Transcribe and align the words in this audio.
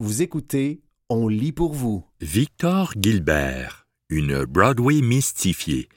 Vous 0.00 0.22
écoutez 0.22 0.80
On 1.08 1.26
lit 1.26 1.50
pour 1.50 1.72
vous. 1.72 2.06
Victor 2.20 2.92
Gilbert, 2.96 3.88
une 4.08 4.44
Broadway 4.44 5.00
mystifiée. 5.00 5.88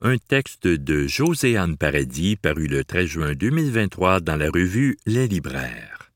Un 0.00 0.16
texte 0.16 0.66
de 0.66 1.06
José-Anne 1.06 1.76
Paradis 1.76 2.36
paru 2.36 2.68
le 2.68 2.84
13 2.84 3.06
juin 3.06 3.34
2023 3.34 4.20
dans 4.20 4.36
la 4.36 4.46
revue 4.46 4.96
Les 5.04 5.28
Libraires. 5.28 6.10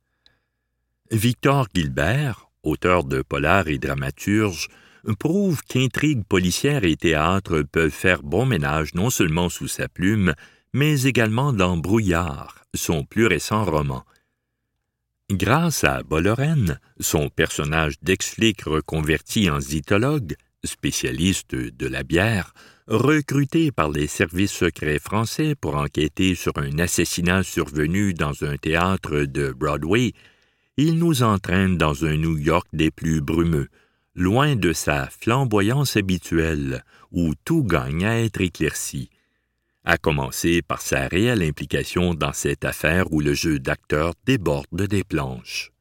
Victor 1.10 1.68
Gilbert, 1.74 2.48
auteur 2.62 3.04
de 3.04 3.20
polar 3.20 3.68
et 3.68 3.76
dramaturge, 3.76 4.70
prouve 5.18 5.62
qu'intrigues 5.64 6.24
policières 6.24 6.84
et 6.84 6.96
théâtre 6.96 7.60
peuvent 7.60 7.90
faire 7.90 8.22
bon 8.22 8.46
ménage 8.46 8.95
non 8.95 9.10
seulement 9.10 9.50
sous 9.50 9.68
sa 9.68 9.86
plume, 9.86 10.32
mais 10.72 11.02
également 11.02 11.52
dans 11.52 11.76
Brouillard, 11.76 12.64
son 12.72 13.04
plus 13.04 13.26
récent 13.26 13.66
roman. 13.66 14.06
Grâce 15.30 15.84
à 15.84 16.02
Bolloren, 16.02 16.80
son 17.00 17.29
personnage 17.29 18.00
d'ex-flic 18.00 18.62
reconverti 18.62 19.50
en 19.50 19.61
zytologue, 19.61 20.36
spécialiste 20.64 21.54
de 21.54 21.86
la 21.86 22.03
bière, 22.03 22.54
recruté 22.86 23.70
par 23.70 23.90
les 23.90 24.06
services 24.06 24.53
secrets 24.53 24.98
français 24.98 25.54
pour 25.54 25.76
enquêter 25.76 26.34
sur 26.34 26.56
un 26.56 26.79
assassinat 26.79 27.43
survenu 27.43 28.14
dans 28.14 28.43
un 28.43 28.56
théâtre 28.56 29.25
de 29.25 29.53
Broadway, 29.53 30.14
il 30.79 30.94
nous 30.96 31.22
entraîne 31.22 31.76
dans 31.76 32.06
un 32.06 32.17
New 32.17 32.39
York 32.39 32.67
des 32.72 32.91
plus 32.91 33.20
brumeux, 33.20 33.69
loin 34.14 34.56
de 34.56 34.72
sa 34.72 35.11
flamboyance 35.11 35.98
habituelle, 35.98 36.83
où 37.12 37.34
tout 37.45 37.64
gagne 37.64 38.06
à 38.06 38.19
être 38.19 38.41
éclairci 38.41 39.11
à 39.88 39.97
commencer 39.97 40.60
par 40.60 40.83
sa 40.83 41.08
réelle 41.08 41.42
implication 41.42 42.12
dans 42.12 42.34
cette 42.34 42.66
affaire 42.66 43.10
où 43.10 43.20
le 43.20 43.33
jeu 43.33 43.58
d'acteur 43.58 44.12
déborde 44.27 44.83
des 44.83 45.02
planches. 45.02 45.72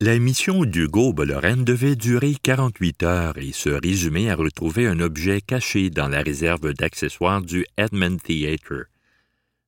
La 0.00 0.18
mission 0.18 0.64
d'Hugo 0.64 1.12
Bolloren 1.12 1.64
devait 1.64 1.96
durer 1.96 2.34
48 2.42 3.02
heures 3.02 3.36
et 3.36 3.52
se 3.52 3.68
résumer 3.68 4.30
à 4.30 4.36
retrouver 4.36 4.86
un 4.86 5.00
objet 5.00 5.42
caché 5.42 5.90
dans 5.90 6.08
la 6.08 6.22
réserve 6.22 6.72
d'accessoires 6.72 7.42
du 7.42 7.66
Edmund 7.76 8.22
Theatre. 8.22 8.86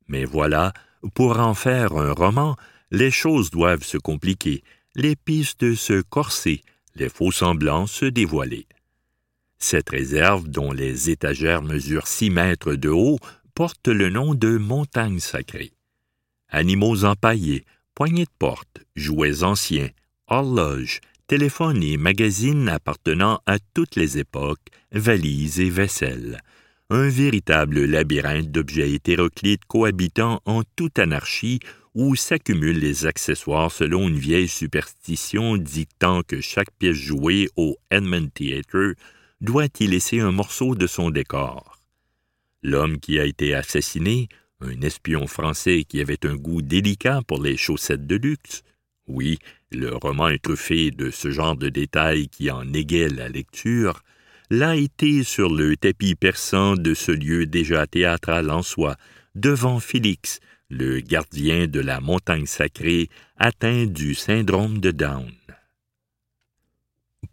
Mais 0.08 0.24
voilà, 0.24 0.72
pour 1.12 1.38
en 1.40 1.52
faire 1.52 1.92
un 1.98 2.12
roman, 2.12 2.56
les 2.90 3.10
choses 3.10 3.50
doivent 3.50 3.84
se 3.84 3.98
compliquer, 3.98 4.64
les 4.94 5.14
pistes 5.14 5.74
se 5.74 6.00
corser, 6.00 6.62
les 6.94 7.10
faux 7.10 7.32
semblants 7.32 7.86
se 7.86 8.06
dévoiler. 8.06 8.66
Cette 9.60 9.90
réserve, 9.90 10.48
dont 10.48 10.72
les 10.72 11.10
étagères 11.10 11.62
mesurent 11.62 12.06
six 12.06 12.30
mètres 12.30 12.74
de 12.74 12.88
haut, 12.88 13.18
porte 13.54 13.88
le 13.88 14.08
nom 14.08 14.34
de 14.34 14.56
montagne 14.56 15.20
sacrée. 15.20 15.72
Animaux 16.48 17.04
empaillés, 17.04 17.64
poignées 17.94 18.24
de 18.24 18.30
porte, 18.38 18.80
jouets 18.96 19.42
anciens, 19.42 19.90
horloges, 20.26 21.00
téléphones 21.26 21.82
et 21.82 21.98
magazines 21.98 22.68
appartenant 22.68 23.40
à 23.46 23.58
toutes 23.74 23.96
les 23.96 24.18
époques, 24.18 24.66
valises 24.92 25.60
et 25.60 25.70
vaisselles. 25.70 26.40
Un 26.88 27.08
véritable 27.08 27.84
labyrinthe 27.84 28.50
d'objets 28.50 28.92
hétéroclites 28.92 29.64
cohabitant 29.66 30.40
en 30.46 30.62
toute 30.74 30.98
anarchie 30.98 31.60
où 31.94 32.16
s'accumulent 32.16 32.80
les 32.80 33.06
accessoires 33.06 33.70
selon 33.70 34.08
une 34.08 34.18
vieille 34.18 34.48
superstition 34.48 35.56
dictant 35.56 36.22
que 36.22 36.40
chaque 36.40 36.70
pièce 36.78 36.96
jouée 36.96 37.48
au 37.56 37.76
Edmund 37.90 38.32
Theatre 38.32 38.94
doit 39.40 39.68
y 39.80 39.86
laisser 39.86 40.20
un 40.20 40.32
morceau 40.32 40.74
de 40.74 40.86
son 40.86 41.10
décor? 41.10 41.78
L'homme 42.62 42.98
qui 43.00 43.18
a 43.18 43.24
été 43.24 43.54
assassiné, 43.54 44.28
un 44.60 44.80
espion 44.82 45.26
français 45.26 45.84
qui 45.88 46.00
avait 46.00 46.26
un 46.26 46.36
goût 46.36 46.62
délicat 46.62 47.20
pour 47.26 47.42
les 47.42 47.56
chaussettes 47.56 48.06
de 48.06 48.16
luxe, 48.16 48.62
oui, 49.06 49.38
le 49.72 49.96
roman 49.96 50.28
est 50.28 50.42
truffé 50.42 50.90
de 50.90 51.10
ce 51.10 51.30
genre 51.30 51.56
de 51.56 51.68
détails 51.68 52.28
qui 52.28 52.50
en 52.50 52.72
égaient 52.72 53.08
la 53.08 53.28
lecture, 53.28 54.02
l'a 54.50 54.76
été 54.76 55.22
sur 55.22 55.48
le 55.48 55.76
tapis 55.76 56.14
perçant 56.14 56.74
de 56.74 56.92
ce 56.92 57.12
lieu 57.12 57.46
déjà 57.46 57.86
théâtral 57.86 58.50
en 58.50 58.62
soi, 58.62 58.96
devant 59.34 59.80
Félix, 59.80 60.40
le 60.68 61.00
gardien 61.00 61.66
de 61.66 61.80
la 61.80 62.00
montagne 62.00 62.46
sacrée 62.46 63.08
atteint 63.36 63.86
du 63.86 64.14
syndrome 64.14 64.78
de 64.78 64.90
Down. 64.90 65.30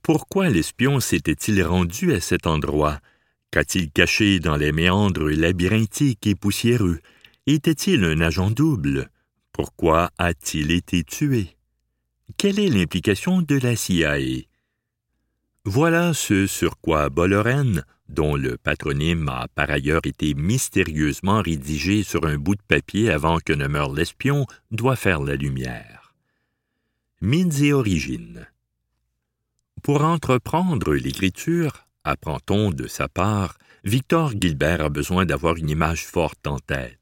Pourquoi 0.07 0.47
l'espion 0.47 1.01
s'était-il 1.01 1.61
rendu 1.61 2.13
à 2.13 2.21
cet 2.21 2.47
endroit? 2.47 3.01
Qu'a-t-il 3.51 3.91
caché 3.91 4.39
dans 4.39 4.55
les 4.55 4.71
méandres 4.71 5.29
labyrinthiques 5.29 6.25
et 6.25 6.33
poussiéreux? 6.33 7.01
Était-il 7.45 8.05
un 8.05 8.21
agent 8.21 8.49
double? 8.49 9.09
Pourquoi 9.51 10.11
a-t-il 10.17 10.71
été 10.71 11.03
tué? 11.03 11.57
Quelle 12.37 12.57
est 12.57 12.69
l'implication 12.69 13.41
de 13.41 13.55
la 13.57 13.75
CIA? 13.75 14.45
Voilà 15.65 16.13
ce 16.13 16.47
sur 16.47 16.79
quoi 16.79 17.09
Bolloren, 17.09 17.83
dont 18.07 18.37
le 18.37 18.55
patronyme 18.55 19.27
a 19.27 19.49
par 19.55 19.69
ailleurs 19.69 20.05
été 20.05 20.35
mystérieusement 20.35 21.41
rédigé 21.41 22.03
sur 22.03 22.25
un 22.25 22.37
bout 22.37 22.55
de 22.55 22.63
papier 22.65 23.11
avant 23.11 23.39
que 23.39 23.51
ne 23.51 23.67
meure 23.67 23.91
l'espion, 23.91 24.45
doit 24.71 24.95
faire 24.95 25.19
la 25.19 25.35
lumière. 25.35 26.13
Mines 27.19 27.61
et 27.61 27.73
origines. 27.73 28.47
Pour 29.87 30.03
entreprendre 30.03 30.95
l'écriture, 30.95 31.87
apprend-on 32.03 32.71
de 32.71 32.87
sa 32.87 33.07
part, 33.07 33.57
Victor 33.85 34.33
Gilbert 34.37 34.81
a 34.81 34.89
besoin 34.89 35.23
d'avoir 35.23 35.55
une 35.55 35.69
image 35.69 36.05
forte 36.05 36.45
en 36.45 36.59
tête. 36.59 36.99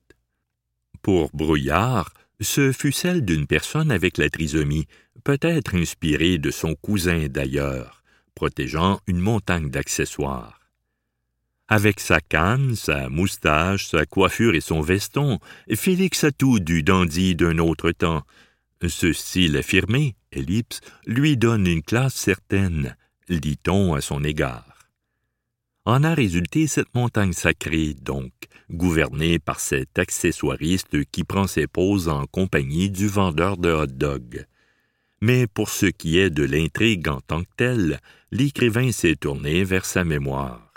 Pour 1.01 1.31
Brouillard, 1.34 2.13
ce 2.40 2.72
fut 2.72 2.91
celle 2.91 3.25
d'une 3.25 3.47
personne 3.47 3.90
avec 3.90 4.19
la 4.19 4.29
trisomie, 4.29 4.85
peut-être 5.23 5.73
inspirée 5.73 6.38
de 6.38 6.51
son 6.51 6.75
cousin 6.75 7.25
d'ailleurs, 7.28 8.03
protégeant 8.35 9.00
une 9.07 9.19
montagne 9.19 9.72
d'accessoires. 9.72 10.59
Avec 11.67 12.00
sa 12.00 12.22
canne, 12.22 12.75
sa 12.75 13.09
moustache, 13.09 13.88
sa 13.88 14.06
coiffure 14.06 14.53
et 14.53 14.62
son 14.62 14.81
veston, 14.81 15.40
Félix 15.73 16.23
a 16.23 16.31
tout 16.31 16.59
du 16.59 16.84
dandy 16.84 17.34
d'un 17.34 17.57
autre 17.57 17.90
temps, 17.90 18.22
ce 18.88 19.12
style 19.12 19.57
affirmé, 19.57 20.16
lui 21.06 21.38
donne 21.38 21.68
une 21.68 21.84
classe 21.84 22.16
certaine, 22.16 22.96
dit-on 23.29 23.94
à 23.94 24.01
son 24.01 24.23
égard. 24.23 24.90
En 25.85 26.03
a 26.03 26.13
résulté 26.13 26.66
cette 26.68 26.94
montagne 26.96 27.34
sacrée, 27.34 27.94
donc, 27.94 28.31
gouvernée 28.72 29.38
par 29.38 29.59
cet 29.59 30.00
accessoiriste 30.00 31.06
qui 31.12 31.23
prend 31.23 31.46
ses 31.46 31.68
poses 31.68 32.09
en 32.09 32.25
compagnie 32.25 32.90
du 32.90 33.07
vendeur 33.07 33.57
de 33.57 33.69
hot-dog. 33.69 34.46
Mais 35.22 35.47
pour 35.47 35.69
ce 35.69 35.85
qui 35.85 36.18
est 36.18 36.31
de 36.31 36.44
l'intrigue 36.44 37.07
en 37.07 37.22
tant 37.22 37.44
que 37.44 37.50
telle, 37.56 38.00
l'écrivain 38.31 38.91
s'est 38.91 39.16
tourné 39.16 39.63
vers 39.63 39.85
sa 39.85 40.03
mémoire. 40.03 40.73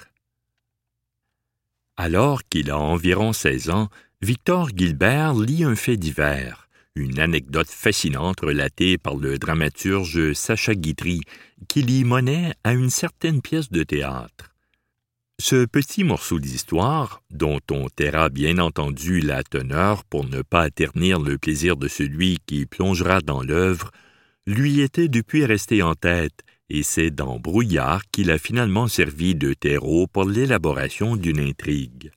Alors 1.97 2.45
qu'il 2.45 2.71
a 2.71 2.79
environ 2.79 3.33
seize 3.33 3.71
ans, 3.71 3.89
Victor 4.21 4.69
Gilbert 4.77 5.35
lit 5.35 5.65
un 5.65 5.75
fait 5.75 5.97
divers 5.97 6.68
une 6.99 7.21
anecdote 7.21 7.69
fascinante 7.69 8.41
relatée 8.41 8.99
par 8.99 9.17
le 9.17 9.39
dramaturge 9.39 10.33
Sacha 10.33 10.75
Guitry, 10.75 11.21
qui 11.69 11.83
lit 11.83 12.05
monnaie 12.05 12.55
à 12.65 12.73
une 12.73 12.91
certaine 12.91 13.41
pièce 13.41 13.71
de 13.71 13.83
théâtre. 13.83 14.55
Ce 15.41 15.65
petit 15.65 16.03
morceau 16.03 16.41
d'histoire, 16.41 17.23
dont 17.31 17.61
on 17.71 17.89
taira 17.89 18.29
bien 18.29 18.59
entendu 18.59 19.21
la 19.21 19.45
teneur 19.45 20.05
pour 20.05 20.25
ne 20.29 20.43
pas 20.43 20.69
ternir 20.69 21.21
le 21.21 21.39
plaisir 21.39 21.77
de 21.77 21.87
celui 21.87 22.39
qui 22.45 22.67
plongera 22.67 23.21
dans 23.21 23.43
l'œuvre, 23.43 23.93
lui 24.47 24.81
était 24.81 25.09
depuis 25.09 25.45
resté 25.45 25.81
en 25.83 25.95
tête, 25.95 26.43
et 26.71 26.83
c'est 26.83 27.11
dans 27.11 27.39
Brouillard 27.39 28.03
qu'il 28.11 28.33
a 28.33 28.39
finalement 28.39 28.89
servi 28.89 29.37
de 29.37 29.55
terreau 29.55 30.07
pour 30.09 30.25
l'élaboration 30.25 31.15
d'une 31.15 31.41
intrigue. 31.41 32.11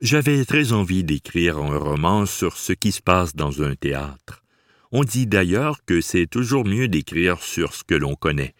J'avais 0.00 0.44
très 0.44 0.72
envie 0.72 1.02
d'écrire 1.02 1.58
un 1.58 1.76
roman 1.76 2.24
sur 2.24 2.56
ce 2.56 2.72
qui 2.72 2.92
se 2.92 3.02
passe 3.02 3.34
dans 3.34 3.62
un 3.62 3.74
théâtre. 3.74 4.44
On 4.92 5.02
dit 5.02 5.26
d'ailleurs 5.26 5.84
que 5.84 6.00
c'est 6.00 6.28
toujours 6.28 6.64
mieux 6.64 6.86
d'écrire 6.86 7.42
sur 7.42 7.74
ce 7.74 7.82
que 7.82 7.96
l'on 7.96 8.14
connaît. 8.14 8.54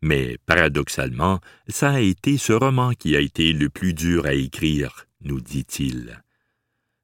Mais 0.00 0.38
paradoxalement, 0.46 1.40
ça 1.66 1.90
a 1.90 2.00
été 2.00 2.38
ce 2.38 2.52
roman 2.52 2.92
qui 2.92 3.16
a 3.16 3.20
été 3.20 3.52
le 3.52 3.68
plus 3.68 3.94
dur 3.94 4.26
à 4.26 4.34
écrire, 4.34 5.08
nous 5.22 5.40
dit-il. 5.40 6.22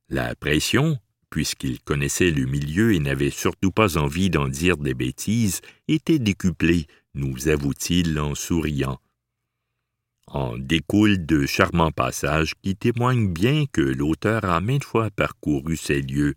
La 0.08 0.36
pression, 0.36 0.98
puisqu'il 1.28 1.80
connaissait 1.80 2.30
le 2.30 2.46
milieu 2.46 2.94
et 2.94 3.00
n'avait 3.00 3.30
surtout 3.30 3.72
pas 3.72 3.98
envie 3.98 4.30
d'en 4.30 4.46
dire 4.46 4.76
des 4.76 4.94
bêtises, 4.94 5.60
était 5.88 6.20
décuplée, 6.20 6.86
nous 7.14 7.48
avoue-t-il 7.48 8.16
en 8.20 8.36
souriant 8.36 9.00
en 10.26 10.56
découlent 10.56 11.26
de 11.26 11.46
charmants 11.46 11.90
passages 11.90 12.54
qui 12.62 12.76
témoignent 12.76 13.32
bien 13.32 13.64
que 13.70 13.80
l'auteur 13.80 14.44
a 14.44 14.60
maintes 14.60 14.84
fois 14.84 15.10
parcouru 15.10 15.76
ces 15.76 16.00
lieux. 16.00 16.34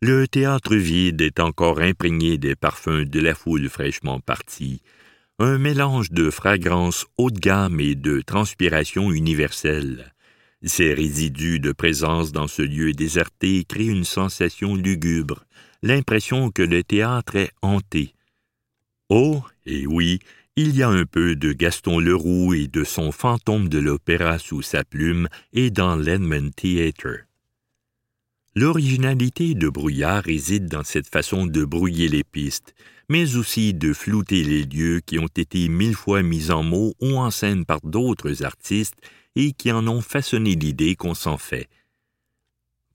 Le 0.00 0.28
théâtre 0.28 0.76
vide 0.76 1.20
est 1.20 1.40
encore 1.40 1.80
imprégné 1.80 2.38
des 2.38 2.54
parfums 2.54 3.04
de 3.04 3.20
la 3.20 3.34
foule 3.34 3.68
fraîchement 3.68 4.20
partie, 4.20 4.82
un 5.40 5.58
mélange 5.58 6.10
de 6.10 6.30
fragrances 6.30 7.06
haut 7.16 7.30
de 7.30 7.38
gamme 7.38 7.80
et 7.80 7.94
de 7.94 8.20
transpiration 8.20 9.12
universelle. 9.12 10.12
Ces 10.64 10.92
résidus 10.92 11.60
de 11.60 11.70
présence 11.70 12.32
dans 12.32 12.48
ce 12.48 12.62
lieu 12.62 12.92
déserté 12.92 13.64
créent 13.64 13.86
une 13.86 14.04
sensation 14.04 14.74
lugubre, 14.74 15.44
l'impression 15.82 16.50
que 16.50 16.62
le 16.62 16.82
théâtre 16.82 17.36
est 17.36 17.52
hanté. 17.62 18.14
Oh, 19.08 19.42
et 19.64 19.86
oui, 19.86 20.18
il 20.60 20.76
y 20.76 20.82
a 20.82 20.88
un 20.88 21.06
peu 21.06 21.36
de 21.36 21.52
Gaston 21.52 22.00
Leroux 22.00 22.52
et 22.52 22.66
de 22.66 22.82
son 22.82 23.12
fantôme 23.12 23.68
de 23.68 23.78
l'opéra 23.78 24.40
sous 24.40 24.60
sa 24.60 24.82
plume 24.82 25.28
et 25.52 25.70
dans 25.70 25.94
l'Edmund 25.94 26.52
Theatre. 26.52 27.26
L'originalité 28.56 29.54
de 29.54 29.68
Brouillard 29.68 30.24
réside 30.24 30.66
dans 30.66 30.82
cette 30.82 31.06
façon 31.06 31.46
de 31.46 31.64
brouiller 31.64 32.08
les 32.08 32.24
pistes, 32.24 32.74
mais 33.08 33.36
aussi 33.36 33.72
de 33.72 33.92
flouter 33.92 34.42
les 34.42 34.64
lieux 34.64 34.98
qui 34.98 35.20
ont 35.20 35.28
été 35.28 35.68
mille 35.68 35.94
fois 35.94 36.24
mis 36.24 36.50
en 36.50 36.64
mots 36.64 36.92
ou 37.00 37.16
en 37.18 37.30
scène 37.30 37.64
par 37.64 37.80
d'autres 37.84 38.42
artistes 38.42 38.96
et 39.36 39.52
qui 39.52 39.70
en 39.70 39.86
ont 39.86 40.00
façonné 40.00 40.56
l'idée 40.56 40.96
qu'on 40.96 41.14
s'en 41.14 41.38
fait. 41.38 41.68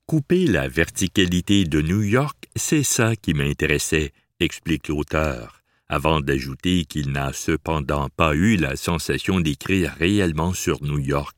Couper 0.04 0.46
la 0.46 0.68
verticalité 0.68 1.64
de 1.64 1.80
New 1.80 2.02
York, 2.02 2.46
c'est 2.56 2.82
ça 2.82 3.16
qui 3.16 3.32
m'intéressait, 3.32 4.12
explique 4.38 4.88
l'auteur, 4.88 5.63
avant 5.88 6.20
d'ajouter 6.20 6.84
qu'il 6.84 7.12
n'a 7.12 7.32
cependant 7.32 8.08
pas 8.16 8.34
eu 8.34 8.56
la 8.56 8.76
sensation 8.76 9.40
d'écrire 9.40 9.94
réellement 9.98 10.52
sur 10.52 10.82
New 10.82 10.98
York, 10.98 11.36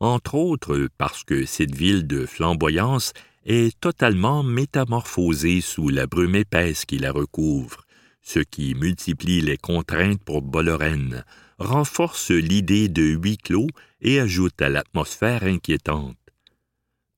entre 0.00 0.34
autres 0.34 0.88
parce 0.98 1.24
que 1.24 1.46
cette 1.46 1.74
ville 1.74 2.06
de 2.06 2.26
flamboyance 2.26 3.12
est 3.44 3.78
totalement 3.80 4.42
métamorphosée 4.42 5.60
sous 5.60 5.88
la 5.88 6.06
brume 6.06 6.34
épaisse 6.34 6.84
qui 6.84 6.98
la 6.98 7.12
recouvre, 7.12 7.84
ce 8.22 8.40
qui 8.40 8.74
multiplie 8.74 9.40
les 9.40 9.56
contraintes 9.56 10.22
pour 10.22 10.42
Bollorène, 10.42 11.24
renforce 11.58 12.30
l'idée 12.30 12.88
de 12.88 13.02
huis 13.02 13.38
clos 13.38 13.68
et 14.00 14.20
ajoute 14.20 14.60
à 14.60 14.68
l'atmosphère 14.68 15.44
inquiétante. 15.44 16.16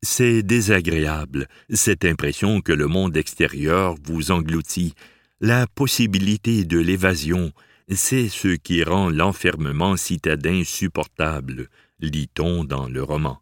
C'est 0.03 0.43
désagréable, 0.43 1.49
cette 1.71 2.05
impression 2.05 2.61
que 2.61 2.73
le 2.73 2.87
monde 2.87 3.17
extérieur 3.17 3.97
vous 4.05 4.31
engloutit, 4.31 4.95
la 5.41 5.67
possibilité 5.67 6.65
de 6.65 6.79
l'évasion, 6.79 7.53
c'est 7.89 8.29
ce 8.29 8.49
qui 8.49 8.83
rend 8.83 9.11
l'enfermement 9.11 9.97
citadin 9.97 10.63
supportable, 10.65 11.69
lit-on 12.01 12.65
dans 12.65 12.89
le 12.89 13.03
roman. 13.03 13.41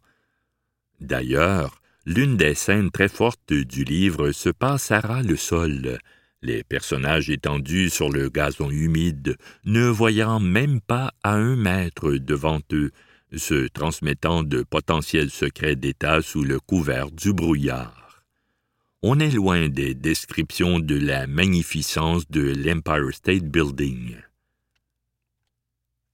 D'ailleurs, 0.99 1.81
L'une 2.09 2.37
des 2.37 2.55
scènes 2.55 2.89
très 2.89 3.09
fortes 3.09 3.51
du 3.51 3.83
livre 3.83 4.31
se 4.31 4.47
passe 4.47 4.91
à 4.91 5.01
ras 5.01 5.23
le 5.23 5.35
sol, 5.35 5.99
les 6.41 6.63
personnages 6.63 7.29
étendus 7.29 7.89
sur 7.89 8.09
le 8.09 8.29
gazon 8.29 8.69
humide, 8.69 9.35
ne 9.65 9.89
voyant 9.89 10.39
même 10.39 10.79
pas 10.79 11.11
à 11.21 11.33
un 11.33 11.57
mètre 11.57 12.11
devant 12.13 12.61
eux, 12.71 12.91
se 13.35 13.67
transmettant 13.67 14.43
de 14.43 14.63
potentiels 14.63 15.29
secrets 15.29 15.75
d'État 15.75 16.21
sous 16.21 16.45
le 16.45 16.61
couvert 16.61 17.11
du 17.11 17.33
brouillard. 17.33 18.06
On 19.03 19.19
est 19.19 19.29
loin 19.29 19.69
des 19.69 19.93
descriptions 19.93 20.79
de 20.79 20.95
la 20.95 21.27
magnificence 21.27 22.27
de 22.31 22.41
l'Empire 22.41 23.13
State 23.13 23.43
Building. 23.43 24.15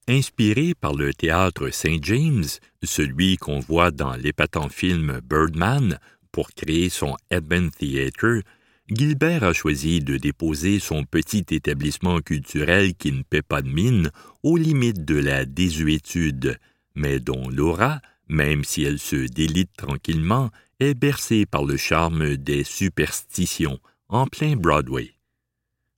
Inspiré 0.06 0.74
par 0.78 0.92
le 0.92 1.14
théâtre 1.14 1.70
St. 1.70 2.04
James, 2.04 2.44
celui 2.82 3.38
qu'on 3.38 3.58
voit 3.58 3.90
dans 3.90 4.14
l'épatant 4.16 4.68
film 4.68 5.22
Birdman, 5.24 5.98
pour 6.30 6.50
créer 6.50 6.90
son 6.90 7.16
Edmund 7.30 7.70
Theatre, 7.74 8.42
Gilbert 8.90 9.44
a 9.44 9.54
choisi 9.54 10.00
de 10.00 10.18
déposer 10.18 10.78
son 10.78 11.04
petit 11.04 11.46
établissement 11.52 12.20
culturel 12.20 12.94
qui 12.94 13.12
ne 13.12 13.22
paie 13.22 13.40
pas 13.40 13.62
de 13.62 13.68
mine 13.70 14.10
aux 14.42 14.58
limites 14.58 15.06
de 15.06 15.16
la 15.16 15.46
désuétude, 15.46 16.58
mais 16.94 17.18
dont 17.18 17.48
l'aura, 17.48 18.02
même 18.28 18.62
si 18.62 18.82
elle 18.82 18.98
se 18.98 19.26
délite 19.26 19.70
tranquillement, 19.74 20.50
est 20.80 20.94
bercée 20.94 21.46
par 21.46 21.64
le 21.64 21.76
charme 21.76 22.36
des 22.36 22.64
superstitions, 22.64 23.78
en 24.08 24.26
plein 24.26 24.56
Broadway. 24.56 25.14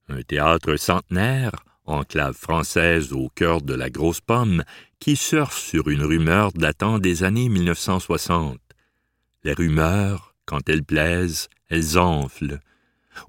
Un 0.09 0.23
théâtre 0.23 0.77
centenaire, 0.77 1.53
enclave 1.85 2.37
française 2.37 3.13
au 3.13 3.29
cœur 3.29 3.63
de 3.63 3.75
la 3.75 3.91
grosse 3.91 4.21
pomme, 4.21 4.65
qui 5.01 5.17
surfe 5.17 5.59
sur 5.59 5.89
une 5.89 6.03
rumeur 6.03 6.53
datant 6.53 6.99
des 6.99 7.25
années 7.25 7.49
1960. 7.49 8.59
Les 9.45 9.53
rumeurs, 9.53 10.35
quand 10.45 10.69
elles 10.69 10.85
plaisent, 10.85 11.49
elles 11.69 11.99
enflent. 11.99 12.61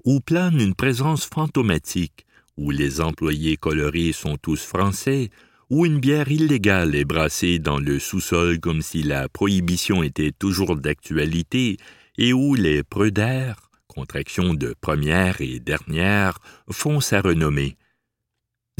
Où 0.04 0.20
plane 0.20 0.60
une 0.60 0.74
présence 0.74 1.24
fantomatique, 1.24 2.26
où 2.56 2.70
les 2.70 3.00
employés 3.00 3.56
colorés 3.56 4.12
sont 4.12 4.36
tous 4.36 4.62
français, 4.62 5.30
où 5.70 5.86
une 5.86 6.00
bière 6.00 6.30
illégale 6.30 6.94
est 6.94 7.04
brassée 7.04 7.58
dans 7.58 7.78
le 7.78 7.98
sous-sol 7.98 8.60
comme 8.60 8.82
si 8.82 9.02
la 9.02 9.28
prohibition 9.28 10.02
était 10.02 10.32
toujours 10.32 10.76
d'actualité, 10.76 11.76
et 12.16 12.32
où 12.32 12.54
les 12.54 12.82
prudères, 12.82 13.70
contraction 13.86 14.54
de 14.54 14.74
première 14.80 15.40
et 15.40 15.60
dernière, 15.60 16.38
font 16.70 17.00
sa 17.00 17.20
renommée, 17.20 17.76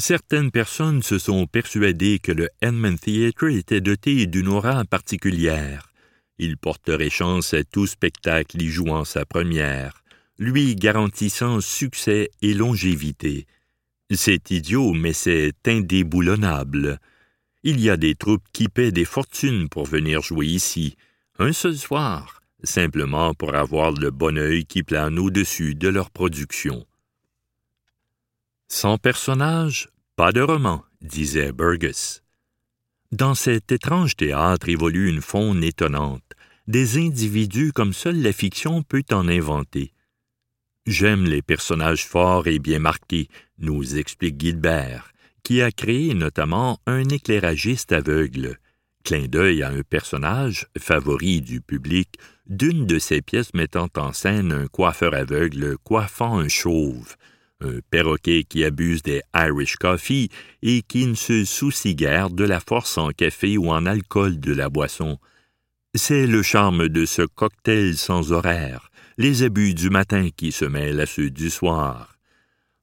Certaines 0.00 0.52
personnes 0.52 1.02
se 1.02 1.18
sont 1.18 1.48
persuadées 1.48 2.20
que 2.20 2.30
le 2.30 2.48
Edmund 2.62 3.00
Theatre 3.00 3.48
était 3.48 3.80
doté 3.80 4.26
d'une 4.26 4.46
aura 4.46 4.84
particulière. 4.84 5.92
Il 6.38 6.56
porterait 6.56 7.10
chance 7.10 7.52
à 7.52 7.64
tout 7.64 7.88
spectacle 7.88 8.62
y 8.62 8.68
jouant 8.68 9.04
sa 9.04 9.24
première, 9.24 10.04
lui 10.38 10.76
garantissant 10.76 11.60
succès 11.60 12.30
et 12.42 12.54
longévité. 12.54 13.48
C'est 14.10 14.50
idiot, 14.50 14.94
mais 14.94 15.12
c'est 15.12 15.54
indéboulonnable. 15.66 16.98
Il 17.62 17.80
y 17.80 17.90
a 17.90 17.96
des 17.96 18.14
troupes 18.14 18.46
qui 18.52 18.68
paient 18.68 18.92
des 18.92 19.04
fortunes 19.04 19.68
pour 19.68 19.84
venir 19.84 20.22
jouer 20.22 20.46
ici, 20.46 20.96
un 21.38 21.52
seul 21.52 21.76
soir, 21.76 22.42
simplement 22.62 23.34
pour 23.34 23.54
avoir 23.54 23.92
le 23.92 24.10
bon 24.10 24.38
œil 24.38 24.64
qui 24.64 24.82
plane 24.82 25.18
au-dessus 25.18 25.74
de 25.74 25.88
leur 25.88 26.10
production. 26.10 26.86
Sans 28.68 28.96
personnage, 28.96 29.88
pas 30.16 30.32
de 30.32 30.40
roman, 30.40 30.84
disait 31.00 31.52
Burgess. 31.52 32.22
Dans 33.12 33.34
cet 33.34 33.72
étrange 33.72 34.16
théâtre 34.16 34.68
évolue 34.68 35.08
une 35.08 35.22
faune 35.22 35.62
étonnante, 35.62 36.34
des 36.66 36.98
individus 36.98 37.72
comme 37.72 37.92
seule 37.92 38.20
la 38.20 38.32
fiction 38.32 38.82
peut 38.82 39.04
en 39.10 39.28
inventer. 39.28 39.92
J'aime 40.88 41.24
les 41.24 41.42
personnages 41.42 42.06
forts 42.06 42.46
et 42.46 42.58
bien 42.58 42.78
marqués, 42.78 43.28
nous 43.58 43.98
explique 43.98 44.40
Gilbert, 44.40 45.12
qui 45.42 45.60
a 45.60 45.70
créé 45.70 46.14
notamment 46.14 46.80
un 46.86 47.06
éclairagiste 47.10 47.92
aveugle, 47.92 48.56
clin 49.04 49.26
d'œil 49.26 49.62
à 49.62 49.68
un 49.68 49.82
personnage, 49.82 50.66
favori 50.78 51.42
du 51.42 51.60
public, 51.60 52.14
d'une 52.46 52.86
de 52.86 52.98
ses 52.98 53.20
pièces 53.20 53.52
mettant 53.52 53.90
en 53.98 54.14
scène 54.14 54.50
un 54.50 54.66
coiffeur 54.66 55.12
aveugle 55.12 55.76
coiffant 55.76 56.38
un 56.38 56.48
chauve, 56.48 57.16
un 57.60 57.80
perroquet 57.90 58.44
qui 58.44 58.64
abuse 58.64 59.02
des 59.02 59.20
Irish 59.34 59.76
Coffee 59.76 60.30
et 60.62 60.80
qui 60.80 61.04
ne 61.04 61.16
se 61.16 61.44
soucie 61.44 61.96
guère 61.96 62.30
de 62.30 62.44
la 62.44 62.60
force 62.60 62.96
en 62.96 63.10
café 63.10 63.58
ou 63.58 63.70
en 63.70 63.84
alcool 63.84 64.40
de 64.40 64.54
la 64.54 64.70
boisson. 64.70 65.18
C'est 65.94 66.26
le 66.26 66.42
charme 66.42 66.88
de 66.88 67.04
ce 67.04 67.20
cocktail 67.20 67.94
sans 67.98 68.32
horaire, 68.32 68.87
les 69.18 69.42
abus 69.42 69.74
du 69.74 69.90
matin 69.90 70.28
qui 70.34 70.52
se 70.52 70.64
mêlent 70.64 71.00
à 71.00 71.06
ceux 71.06 71.28
du 71.28 71.50
soir. 71.50 72.16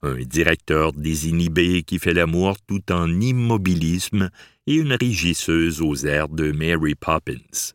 Un 0.02 0.18
directeur 0.18 0.92
désinhibé 0.92 1.84
qui 1.84 1.98
fait 1.98 2.14
l'amour 2.14 2.58
tout 2.68 2.92
en 2.92 3.10
immobilisme 3.22 4.30
et 4.68 4.76
une 4.76 4.94
régisseuse 4.94 5.82
aux 5.82 5.96
airs 6.06 6.28
de 6.28 6.52
Mary 6.52 6.94
Poppins. 6.94 7.74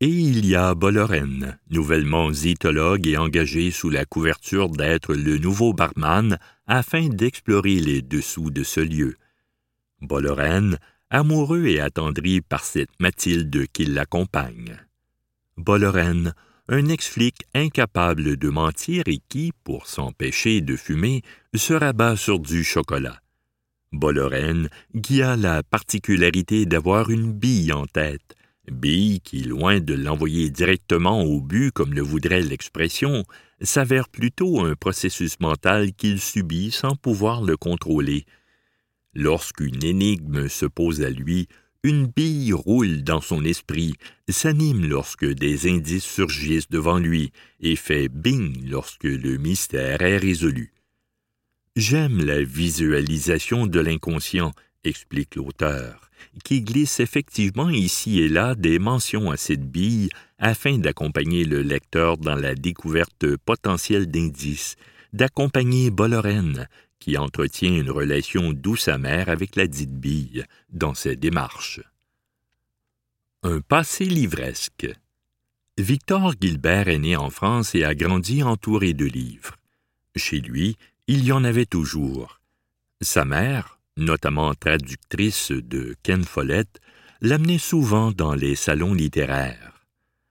Et 0.00 0.08
il 0.08 0.46
y 0.46 0.54
a 0.54 0.74
Bollorène, 0.74 1.58
nouvellement 1.70 2.32
zytologue 2.32 3.06
et 3.06 3.18
engagé 3.18 3.70
sous 3.70 3.90
la 3.90 4.06
couverture 4.06 4.70
d'être 4.70 5.14
le 5.14 5.36
nouveau 5.36 5.74
barman 5.74 6.38
afin 6.66 7.08
d'explorer 7.08 7.74
les 7.80 8.00
dessous 8.00 8.50
de 8.50 8.62
ce 8.62 8.80
lieu. 8.80 9.16
Bollorène, 10.00 10.78
amoureux 11.10 11.66
et 11.66 11.80
attendri 11.80 12.40
par 12.40 12.64
cette 12.64 12.98
Mathilde 12.98 13.66
qui 13.72 13.84
l'accompagne. 13.84 14.78
Un 16.68 16.88
ex-flic 16.88 17.36
incapable 17.54 18.36
de 18.36 18.48
mentir 18.48 19.04
et 19.06 19.20
qui, 19.28 19.52
pour 19.64 19.86
s'empêcher 19.86 20.60
de 20.60 20.76
fumer, 20.76 21.22
se 21.54 21.72
rabat 21.72 22.16
sur 22.16 22.38
du 22.38 22.64
chocolat. 22.64 23.20
Bollorène, 23.92 24.68
qui 25.02 25.22
a 25.22 25.36
la 25.36 25.62
particularité 25.62 26.66
d'avoir 26.66 27.10
une 27.10 27.32
bille 27.32 27.72
en 27.72 27.86
tête, 27.86 28.34
Bille, 28.70 29.20
qui, 29.20 29.42
loin 29.44 29.80
de 29.80 29.94
l'envoyer 29.94 30.50
directement 30.50 31.22
au 31.22 31.40
but 31.40 31.72
comme 31.72 31.94
le 31.94 32.02
voudrait 32.02 32.42
l'expression, 32.42 33.24
s'avère 33.60 34.08
plutôt 34.08 34.60
un 34.60 34.74
processus 34.74 35.40
mental 35.40 35.92
qu'il 35.92 36.20
subit 36.20 36.70
sans 36.70 36.94
pouvoir 36.94 37.42
le 37.42 37.56
contrôler. 37.56 38.26
Lorsqu'une 39.14 39.82
énigme 39.82 40.48
se 40.48 40.66
pose 40.66 41.02
à 41.02 41.10
lui, 41.10 41.48
une 41.84 42.06
bille 42.06 42.52
roule 42.52 43.02
dans 43.02 43.20
son 43.20 43.44
esprit, 43.44 43.94
s'anime 44.28 44.86
lorsque 44.86 45.26
des 45.26 45.70
indices 45.70 46.04
surgissent 46.04 46.70
devant 46.70 46.98
lui, 46.98 47.32
et 47.60 47.76
fait 47.76 48.08
bing 48.08 48.68
lorsque 48.68 49.04
le 49.04 49.36
mystère 49.36 50.02
est 50.02 50.18
résolu. 50.18 50.72
J'aime 51.76 52.24
la 52.24 52.42
visualisation 52.42 53.66
de 53.66 53.80
l'inconscient, 53.80 54.52
explique 54.84 55.36
l'auteur 55.36 56.08
qui 56.44 56.62
glisse 56.62 57.00
effectivement 57.00 57.70
ici 57.70 58.20
et 58.20 58.28
là 58.28 58.54
des 58.54 58.78
mentions 58.78 59.30
à 59.30 59.36
cette 59.36 59.70
bille 59.70 60.08
afin 60.38 60.78
d'accompagner 60.78 61.44
le 61.44 61.62
lecteur 61.62 62.18
dans 62.18 62.34
la 62.34 62.54
découverte 62.54 63.36
potentielle 63.36 64.06
d'indices, 64.10 64.76
d'accompagner 65.12 65.90
Bollorène, 65.90 66.68
qui 66.98 67.16
entretient 67.16 67.74
une 67.74 67.90
relation 67.90 68.52
douce 68.52 68.88
amère 68.88 69.28
avec 69.28 69.56
la 69.56 69.66
dite 69.66 69.94
bille 69.94 70.44
dans 70.70 70.94
ses 70.94 71.16
démarches. 71.16 71.80
Un 73.42 73.60
passé 73.60 74.04
livresque. 74.04 74.88
Victor 75.78 76.34
Gilbert 76.40 76.88
est 76.88 76.98
né 76.98 77.16
en 77.16 77.30
France 77.30 77.74
et 77.74 77.84
a 77.84 77.94
grandi 77.94 78.42
entouré 78.42 78.94
de 78.94 79.04
livres. 79.04 79.54
Chez 80.16 80.40
lui, 80.40 80.76
il 81.06 81.24
y 81.24 81.30
en 81.30 81.44
avait 81.44 81.66
toujours. 81.66 82.40
Sa 83.00 83.24
mère, 83.24 83.78
notamment 83.96 84.54
traductrice 84.54 85.52
de 85.52 85.94
Ken 86.02 86.24
Follett, 86.24 86.80
l'amenait 87.20 87.58
souvent 87.58 88.10
dans 88.10 88.34
les 88.34 88.56
salons 88.56 88.94
littéraires. 88.94 89.86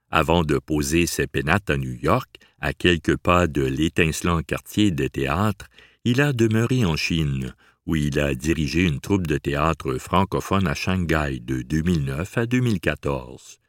Avant 0.09 0.43
de 0.43 0.57
poser 0.57 1.05
ses 1.05 1.27
pénates 1.27 1.69
à 1.69 1.77
New 1.77 1.93
York, 1.93 2.37
à 2.59 2.73
quelques 2.73 3.17
pas 3.17 3.47
de 3.47 3.63
l'étincelant 3.63 4.41
quartier 4.41 4.91
de 4.91 5.07
théâtre, 5.07 5.67
il 6.09 6.21
a 6.21 6.31
demeuré 6.31 6.85
en 6.85 6.95
Chine, 6.95 7.53
où 7.85 7.97
il 7.97 8.17
a 8.17 8.33
dirigé 8.33 8.83
une 8.83 9.01
troupe 9.01 9.27
de 9.27 9.37
théâtre 9.37 9.97
francophone 9.97 10.65
à 10.65 10.73
Shanghai 10.73 11.41
de 11.41 11.61
2009 11.63 12.37
à 12.37 12.45
2014. 12.45 13.59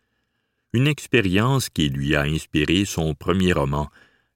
Une 0.73 0.87
expérience 0.87 1.69
qui 1.69 1.89
lui 1.89 2.15
a 2.15 2.23
inspiré 2.23 2.85
son 2.85 3.17
premier 3.17 3.53
roman, 3.53 3.91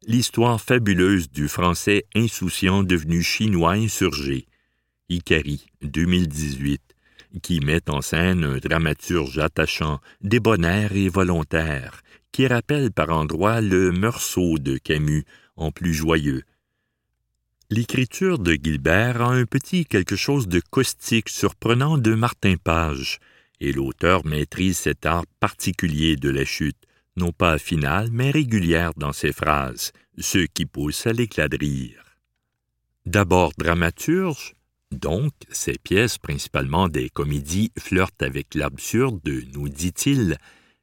l'histoire 0.04 0.60
fabuleuse 0.60 1.30
du 1.30 1.46
français 1.46 2.04
insouciant 2.16 2.82
devenu 2.82 3.22
chinois 3.22 3.74
insurgé, 3.74 4.46
Ikari, 5.08 5.66
2018, 5.82 6.82
qui 7.40 7.60
met 7.60 7.88
en 7.88 8.00
scène 8.00 8.42
un 8.42 8.58
dramaturge 8.58 9.38
attachant, 9.38 10.00
débonnaire 10.22 10.90
et 10.96 11.08
volontaire, 11.08 12.02
qui 12.32 12.48
rappelle 12.48 12.90
par 12.90 13.10
endroits 13.10 13.60
le 13.60 13.92
Meursault 13.92 14.58
de 14.58 14.76
Camus 14.76 15.24
en 15.54 15.70
plus 15.70 15.94
joyeux, 15.94 16.42
L'écriture 17.74 18.38
de 18.38 18.52
Gilbert 18.52 19.22
a 19.22 19.32
un 19.32 19.46
petit 19.46 19.86
quelque 19.86 20.14
chose 20.14 20.46
de 20.46 20.60
caustique 20.60 21.30
surprenant 21.30 21.96
de 21.96 22.14
Martin 22.14 22.56
Page, 22.62 23.18
et 23.62 23.72
l'auteur 23.72 24.26
maîtrise 24.26 24.76
cet 24.76 25.06
art 25.06 25.24
particulier 25.40 26.16
de 26.16 26.28
la 26.28 26.44
chute, 26.44 26.76
non 27.16 27.32
pas 27.32 27.56
finale, 27.56 28.10
mais 28.12 28.30
régulière 28.30 28.92
dans 28.98 29.14
ses 29.14 29.32
phrases, 29.32 29.92
ce 30.18 30.40
qui 30.40 30.66
pousse 30.66 31.06
à 31.06 31.14
l'éclat 31.14 31.48
de 31.48 31.56
rire. 31.56 32.04
D'abord 33.06 33.52
dramaturge, 33.56 34.52
donc 34.90 35.32
ses 35.48 35.78
pièces, 35.82 36.18
principalement 36.18 36.88
des 36.88 37.08
comédies, 37.08 37.72
flirtent 37.78 38.22
avec 38.22 38.54
l'absurde, 38.54 39.26
nous 39.54 39.70
dit-il, 39.70 40.36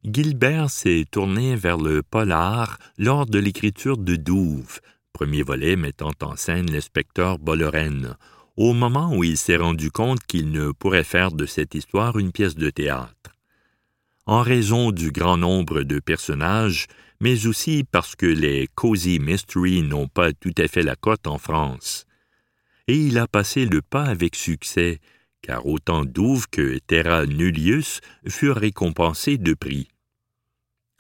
Gilbert 0.03 0.71
s'est 0.71 1.05
tourné 1.11 1.55
vers 1.55 1.77
le 1.77 2.01
polar 2.01 2.79
lors 2.97 3.27
de 3.27 3.37
l'écriture 3.37 3.97
de 3.99 4.15
Douve, 4.15 4.79
premier 5.19 5.43
volet 5.43 5.75
mettant 5.75 6.13
en 6.21 6.37
scène 6.37 6.71
l'inspecteur 6.71 7.39
Bollorène, 7.39 8.15
au 8.55 8.71
moment 8.71 9.13
où 9.13 9.25
il 9.25 9.35
s'est 9.35 9.57
rendu 9.57 9.91
compte 9.91 10.23
qu'il 10.25 10.49
ne 10.49 10.71
pourrait 10.71 11.03
faire 11.03 11.33
de 11.33 11.45
cette 11.45 11.75
histoire 11.75 12.17
une 12.17 12.31
pièce 12.31 12.55
de 12.55 12.69
théâtre. 12.69 13.35
En 14.25 14.41
raison 14.41 14.91
du 14.91 15.11
grand 15.11 15.35
nombre 15.35 15.81
de 15.81 15.99
personnages, 15.99 16.87
mais 17.19 17.47
aussi 17.47 17.83
parce 17.83 18.15
que 18.15 18.27
les 18.27 18.69
cozy 18.75 19.19
mysteries 19.19 19.81
n'ont 19.81 20.07
pas 20.07 20.31
tout 20.31 20.55
à 20.57 20.69
fait 20.69 20.83
la 20.83 20.95
cote 20.95 21.27
en 21.27 21.37
France. 21.37 22.05
Et 22.87 22.95
il 22.95 23.17
a 23.17 23.27
passé 23.27 23.65
le 23.65 23.81
pas 23.81 24.05
avec 24.05 24.37
succès, 24.37 25.01
car 25.41 25.65
autant 25.65 26.05
Douve 26.05 26.47
que 26.49 26.77
Terra 26.87 27.25
Nullius 27.25 27.99
furent 28.25 28.55
récompensés 28.55 29.37
de 29.37 29.53
prix. 29.53 29.89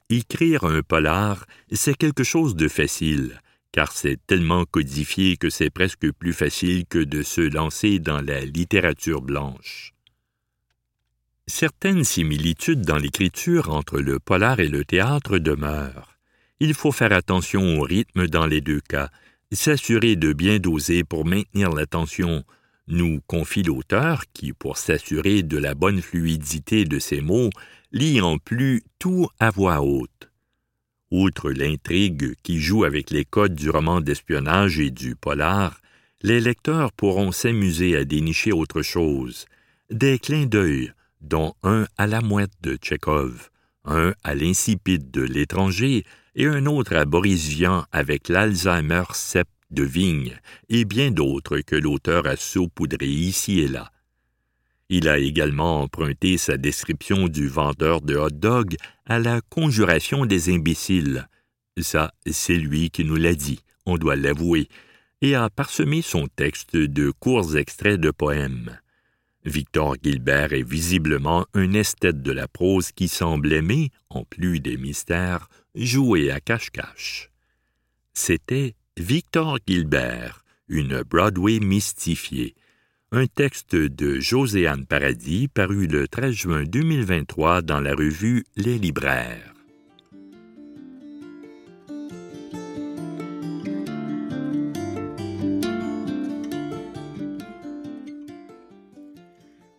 Écrire 0.09 0.65
un 0.65 0.81
polar, 0.81 1.45
c'est 1.71 1.95
quelque 1.95 2.25
chose 2.25 2.57
de 2.57 2.67
facile, 2.67 3.39
car 3.71 3.91
c'est 3.91 4.19
tellement 4.27 4.65
codifié 4.65 5.37
que 5.37 5.49
c'est 5.49 5.69
presque 5.69 6.11
plus 6.11 6.33
facile 6.33 6.85
que 6.85 6.99
de 6.99 7.23
se 7.23 7.41
lancer 7.41 7.99
dans 7.99 8.21
la 8.21 8.41
littérature 8.41 9.21
blanche. 9.21 9.93
Certaines 11.47 12.03
similitudes 12.03 12.81
dans 12.81 12.97
l'écriture 12.97 13.71
entre 13.71 13.99
le 13.99 14.19
polar 14.19 14.59
et 14.59 14.67
le 14.67 14.85
théâtre 14.85 15.39
demeurent. 15.39 16.17
Il 16.59 16.73
faut 16.73 16.91
faire 16.91 17.13
attention 17.13 17.79
au 17.79 17.81
rythme 17.81 18.27
dans 18.27 18.45
les 18.45 18.61
deux 18.61 18.81
cas, 18.81 19.09
s'assurer 19.51 20.15
de 20.15 20.33
bien 20.33 20.59
doser 20.59 21.03
pour 21.03 21.25
maintenir 21.25 21.71
l'attention, 21.71 22.43
nous 22.87 23.19
confie 23.27 23.63
l'auteur 23.63 24.23
qui, 24.33 24.53
pour 24.53 24.77
s'assurer 24.77 25.43
de 25.43 25.57
la 25.57 25.73
bonne 25.75 26.01
fluidité 26.01 26.85
de 26.85 26.99
ses 26.99 27.21
mots, 27.21 27.49
lit 27.91 28.21
en 28.21 28.37
plus 28.37 28.83
tout 28.99 29.27
à 29.39 29.49
voix 29.49 29.81
haute. 29.81 30.28
Outre 31.11 31.49
l'intrigue 31.49 32.35
qui 32.43 32.59
joue 32.59 32.83
avec 32.83 33.09
les 33.09 33.25
codes 33.25 33.55
du 33.55 33.69
roman 33.69 33.99
d'espionnage 33.99 34.79
et 34.79 34.91
du 34.91 35.15
polar, 35.15 35.81
les 36.21 36.39
lecteurs 36.39 36.91
pourront 36.91 37.31
s'amuser 37.31 37.95
à 37.95 38.05
dénicher 38.05 38.51
autre 38.51 38.83
chose, 38.83 39.45
des 39.89 40.19
clins 40.19 40.45
d'œil, 40.45 40.91
dont 41.21 41.53
un 41.63 41.87
à 41.97 42.05
la 42.05 42.21
mouette 42.21 42.53
de 42.61 42.75
Tchekhov, 42.75 43.49
un 43.85 44.13
à 44.23 44.35
l'insipide 44.35 45.09
de 45.09 45.21
l'étranger 45.21 46.05
et 46.35 46.45
un 46.45 46.67
autre 46.67 46.95
à 46.95 47.05
Boris 47.05 47.47
Vian 47.47 47.85
avec 47.91 48.29
l'Alzheimer 48.29 49.03
cep 49.13 49.47
de 49.71 49.83
Vigne, 49.83 50.37
et 50.69 50.85
bien 50.85 51.09
d'autres 51.09 51.59
que 51.59 51.75
l'auteur 51.75 52.27
a 52.27 52.35
saupoudré 52.35 53.07
ici 53.07 53.59
et 53.61 53.67
là. 53.67 53.91
Il 54.89 55.07
a 55.07 55.19
également 55.19 55.81
emprunté 55.81 56.37
sa 56.37 56.57
description 56.57 57.27
du 57.27 57.47
vendeur 57.47 58.01
de 58.01 58.15
hot-dog 58.15 58.75
à 59.09 59.17
la 59.17 59.41
conjuration 59.41 60.27
des 60.27 60.53
imbéciles. 60.53 61.27
Ça, 61.81 62.13
c'est 62.29 62.57
lui 62.57 62.91
qui 62.91 63.03
nous 63.03 63.15
l'a 63.15 63.33
dit, 63.33 63.59
on 63.87 63.97
doit 63.97 64.15
l'avouer, 64.15 64.69
et 65.21 65.33
a 65.33 65.49
parsemé 65.49 66.03
son 66.03 66.27
texte 66.27 66.77
de 66.77 67.09
courts 67.11 67.57
extraits 67.57 67.99
de 67.99 68.11
poèmes. 68.11 68.79
Victor 69.45 69.95
Gilbert 70.01 70.53
est 70.53 70.67
visiblement 70.67 71.47
un 71.55 71.73
esthète 71.73 72.21
de 72.21 72.31
la 72.31 72.47
prose 72.47 72.91
qui 72.91 73.07
semble 73.07 73.51
aimer, 73.51 73.89
en 74.09 74.23
plus 74.25 74.59
des 74.59 74.77
mystères, 74.77 75.49
jouer 75.73 76.29
à 76.29 76.39
cache-cache. 76.39 77.31
C'était 78.13 78.75
Victor 78.95 79.57
Gilbert, 79.67 80.43
une 80.67 81.01
Broadway 81.01 81.59
mystifiée, 81.59 82.53
un 83.11 83.25
texte 83.25 83.75
de 83.75 84.19
Joséanne 84.19 84.85
Paradis 84.85 85.47
paru 85.47 85.87
le 85.87 86.07
13 86.07 86.31
juin 86.31 86.63
2023 86.63 87.63
dans 87.63 87.79
la 87.79 87.95
revue 87.95 88.45
Les 88.55 88.77
Libraires. 88.77 89.55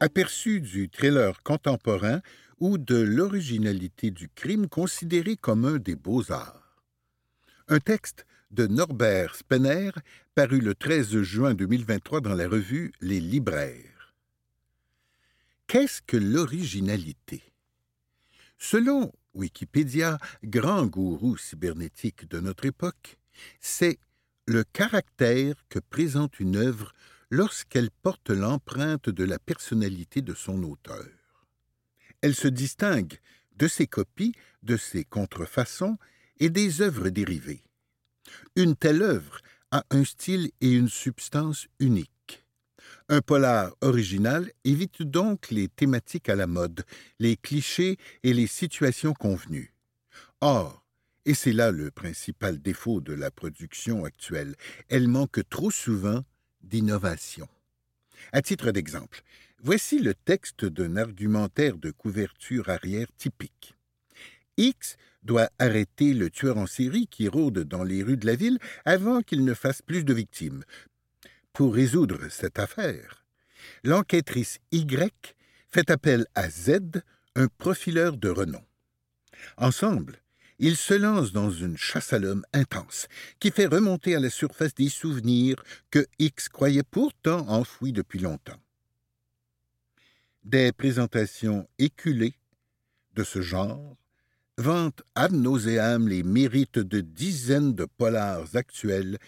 Aperçu 0.00 0.60
du 0.60 0.88
thriller 0.88 1.40
contemporain 1.44 2.22
ou 2.58 2.78
de 2.78 2.96
l'originalité 2.96 4.10
du 4.10 4.28
crime 4.28 4.68
considéré 4.68 5.36
comme 5.36 5.64
un 5.66 5.76
des 5.76 5.94
beaux-arts. 5.94 6.82
Un 7.68 7.78
texte 7.78 8.26
de 8.50 8.66
Norbert 8.66 9.36
Spener, 9.36 9.90
paru 10.34 10.60
le 10.60 10.74
13 10.74 11.22
juin 11.22 11.54
2023 11.54 12.20
dans 12.20 12.34
la 12.34 12.48
revue 12.48 12.92
Les 13.00 13.20
Libraires. 13.20 14.14
Qu'est-ce 15.66 16.02
que 16.02 16.16
l'originalité? 16.16 17.42
Selon 18.58 19.12
Wikipédia, 19.34 20.18
grand 20.42 20.86
gourou 20.86 21.36
cybernétique 21.36 22.28
de 22.28 22.40
notre 22.40 22.64
époque, 22.64 23.18
c'est 23.60 23.98
le 24.46 24.64
caractère 24.64 25.54
que 25.68 25.78
présente 25.78 26.40
une 26.40 26.56
œuvre 26.56 26.92
lorsqu'elle 27.30 27.90
porte 27.90 28.30
l'empreinte 28.30 29.08
de 29.08 29.24
la 29.24 29.38
personnalité 29.38 30.22
de 30.22 30.34
son 30.34 30.64
auteur. 30.64 31.06
Elle 32.20 32.34
se 32.34 32.48
distingue 32.48 33.18
de 33.56 33.68
ses 33.68 33.86
copies, 33.86 34.34
de 34.64 34.76
ses 34.76 35.04
contrefaçons 35.04 35.96
et 36.40 36.50
des 36.50 36.82
œuvres 36.82 37.10
dérivées. 37.10 37.62
Une 38.56 38.76
telle 38.76 39.02
œuvre 39.02 39.40
a 39.70 39.84
un 39.90 40.04
style 40.04 40.50
et 40.60 40.70
une 40.70 40.88
substance 40.88 41.66
unique. 41.78 42.44
Un 43.08 43.20
polar 43.20 43.74
original 43.80 44.50
évite 44.64 45.02
donc 45.02 45.50
les 45.50 45.68
thématiques 45.68 46.28
à 46.28 46.36
la 46.36 46.46
mode, 46.46 46.84
les 47.18 47.36
clichés 47.36 47.96
et 48.22 48.32
les 48.32 48.46
situations 48.46 49.14
convenues. 49.14 49.74
Or, 50.40 50.84
et 51.24 51.34
c'est 51.34 51.52
là 51.52 51.70
le 51.70 51.90
principal 51.90 52.60
défaut 52.60 53.00
de 53.00 53.12
la 53.12 53.30
production 53.30 54.04
actuelle, 54.04 54.54
elle 54.88 55.08
manque 55.08 55.40
trop 55.48 55.70
souvent 55.70 56.24
d'innovation. 56.62 57.48
À 58.32 58.42
titre 58.42 58.70
d'exemple, 58.70 59.22
voici 59.62 59.98
le 59.98 60.14
texte 60.14 60.64
d'un 60.64 60.96
argumentaire 60.96 61.76
de 61.76 61.90
couverture 61.90 62.68
arrière 62.68 63.08
typique. 63.16 63.74
X 64.56 64.96
doit 65.22 65.50
arrêter 65.58 66.14
le 66.14 66.30
tueur 66.30 66.56
en 66.56 66.66
série 66.66 67.06
qui 67.06 67.28
rôde 67.28 67.60
dans 67.60 67.84
les 67.84 68.02
rues 68.02 68.16
de 68.16 68.26
la 68.26 68.36
ville 68.36 68.58
avant 68.84 69.22
qu'il 69.22 69.44
ne 69.44 69.54
fasse 69.54 69.82
plus 69.82 70.04
de 70.04 70.14
victimes. 70.14 70.64
Pour 71.52 71.74
résoudre 71.74 72.28
cette 72.30 72.58
affaire, 72.58 73.24
l'enquêtrice 73.84 74.58
Y 74.72 75.36
fait 75.68 75.90
appel 75.90 76.26
à 76.34 76.48
Z, 76.48 77.02
un 77.36 77.48
profileur 77.58 78.16
de 78.16 78.28
renom. 78.28 78.64
Ensemble, 79.56 80.20
il 80.58 80.76
se 80.76 80.94
lance 80.94 81.32
dans 81.32 81.50
une 81.50 81.78
chasse 81.78 82.12
à 82.12 82.18
l'homme 82.18 82.44
intense, 82.52 83.08
qui 83.38 83.50
fait 83.50 83.66
remonter 83.66 84.14
à 84.14 84.20
la 84.20 84.28
surface 84.28 84.74
des 84.74 84.90
souvenirs 84.90 85.56
que 85.90 86.06
X 86.18 86.48
croyait 86.48 86.82
pourtant 86.82 87.48
enfouis 87.48 87.92
depuis 87.92 88.18
longtemps. 88.18 88.60
Des 90.44 90.72
présentations 90.72 91.66
éculées 91.78 92.34
de 93.14 93.24
ce 93.24 93.40
genre 93.40 93.96
vantent 94.60 95.02
ad 95.14 95.32
nauseam 95.32 96.06
les 96.06 96.22
mérites 96.22 96.78
de 96.78 97.00
dizaines 97.00 97.74
de 97.74 97.86
polars 97.86 98.54
actuels, 98.54 99.18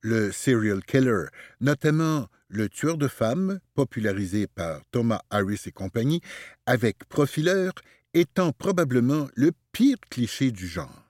le 0.00 0.32
serial 0.32 0.82
killer, 0.82 1.26
notamment 1.60 2.28
le 2.48 2.68
tueur 2.68 2.96
de 2.96 3.08
femmes, 3.08 3.60
popularisé 3.74 4.46
par 4.46 4.80
Thomas 4.90 5.20
Harris 5.30 5.62
et 5.66 5.72
compagnie, 5.72 6.22
avec 6.64 7.04
Profileur, 7.08 7.72
étant 8.14 8.52
probablement 8.52 9.28
le 9.34 9.52
pire 9.72 9.98
cliché 10.10 10.50
du 10.50 10.66
genre. 10.66 11.04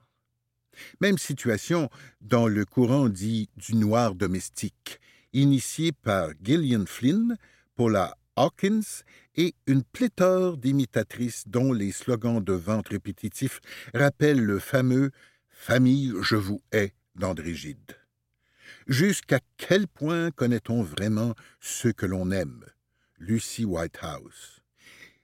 Même 0.99 1.17
situation 1.17 1.89
dans 2.19 2.47
le 2.47 2.65
courant 2.65 3.07
dit 3.07 3.49
du 3.55 3.75
noir 3.75 4.15
domestique, 4.15 4.99
initié 5.31 5.91
par 5.93 6.31
Gillian 6.43 6.85
Flynn 6.85 7.37
pour 7.75 7.89
la 7.89 8.17
Hawkins 8.39 9.03
et 9.35 9.53
une 9.67 9.83
pléthore 9.83 10.55
d'imitatrices 10.55 11.43
dont 11.45 11.73
les 11.73 11.91
slogans 11.91 12.41
de 12.41 12.53
vente 12.53 12.87
répétitifs 12.87 13.59
rappellent 13.93 14.45
le 14.45 14.59
fameux 14.59 15.11
Famille, 15.49 16.13
je 16.21 16.37
vous 16.37 16.61
hais 16.71 16.93
d'André 17.15 17.53
Gide. 17.53 17.97
Jusqu'à 18.87 19.41
quel 19.57 19.89
point 19.89 20.31
connaît-on 20.31 20.83
vraiment 20.83 21.35
ceux 21.59 21.91
que 21.91 22.05
l'on 22.05 22.31
aime? 22.31 22.63
Lucy 23.17 23.65
Whitehouse. 23.65 24.61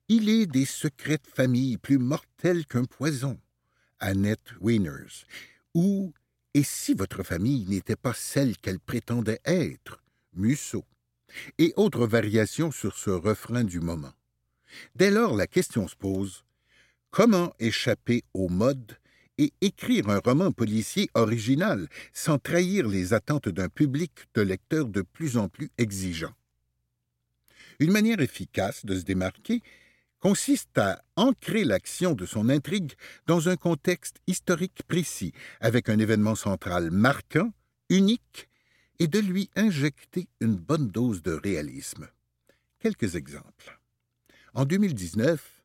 Il 0.10 0.28
est 0.28 0.46
des 0.46 0.66
secrets 0.66 1.18
de 1.18 1.28
famille 1.34 1.78
plus 1.78 2.00
mortels 2.00 2.66
qu'un 2.66 2.84
poison. 2.84 3.40
Annette 4.02 4.52
Wieners. 4.60 5.24
Ou 5.74 6.14
Et 6.54 6.64
si 6.64 6.94
votre 6.94 7.24
famille 7.24 7.66
n'était 7.66 7.96
pas 7.96 8.14
celle 8.14 8.58
qu'elle 8.58 8.82
prétendait 8.82 9.40
être 9.46 10.04
Musso. 10.34 10.84
Et 11.58 11.74
autres 11.76 12.08
variations 12.08 12.72
sur 12.72 12.98
ce 12.98 13.10
refrain 13.10 13.64
du 13.64 13.80
moment. 13.80 14.14
Dès 14.96 15.12
lors, 15.12 15.36
la 15.36 15.48
question 15.48 15.88
se 15.88 15.96
pose 15.96 16.44
comment 17.12 17.54
échapper 17.60 18.24
aux 18.34 18.50
modes 18.50 18.98
et 19.38 19.54
écrire 19.62 20.10
un 20.10 20.20
roman 20.20 20.52
policier 20.52 21.10
original 21.14 21.88
sans 22.14 22.38
trahir 22.38 22.88
les 22.88 23.14
attentes 23.14 23.50
d'un 23.50 23.70
public 23.70 24.12
de 24.34 24.42
lecteurs 24.42 24.88
de 24.88 25.02
plus 25.02 25.38
en 25.38 25.50
plus 25.50 25.70
exigeant. 25.78 26.34
Une 27.80 27.92
manière 27.92 28.22
efficace 28.22 28.86
de 28.86 28.98
se 28.98 29.04
démarquer 29.04 29.62
consiste 30.20 30.78
à 30.78 31.04
ancrer 31.18 31.66
l'action 31.66 32.14
de 32.14 32.26
son 32.26 32.50
intrigue 32.50 32.94
dans 33.28 33.50
un 33.50 33.58
contexte 33.58 34.18
historique 34.28 34.84
précis, 34.88 35.34
avec 35.60 35.90
un 35.90 36.00
événement 36.00 36.36
central 36.36 36.90
marquant, 36.90 37.52
unique, 37.90 38.50
et 39.00 39.08
de 39.08 39.20
lui 39.20 39.50
injecter 39.56 40.28
une 40.40 40.56
bonne 40.56 40.90
dose 40.90 41.22
de 41.22 41.32
réalisme. 41.32 42.08
Quelques 42.80 43.16
exemples. 43.16 43.80
En 44.54 44.66
2019, 44.66 45.64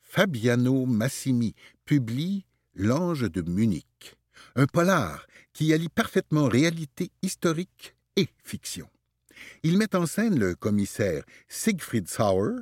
Fabiano 0.00 0.86
Massimi 0.86 1.54
publie 1.84 2.44
L'Ange 2.74 3.30
de 3.30 3.42
Munich, 3.42 4.16
un 4.54 4.66
polar 4.66 5.26
qui 5.52 5.72
allie 5.72 5.88
parfaitement 5.88 6.46
réalité 6.46 7.10
historique 7.22 7.96
et 8.16 8.28
fiction. 8.44 8.88
Il 9.62 9.78
met 9.78 9.94
en 9.94 10.06
scène 10.06 10.38
le 10.38 10.54
commissaire 10.54 11.24
Siegfried 11.48 12.08
Sauer, 12.08 12.60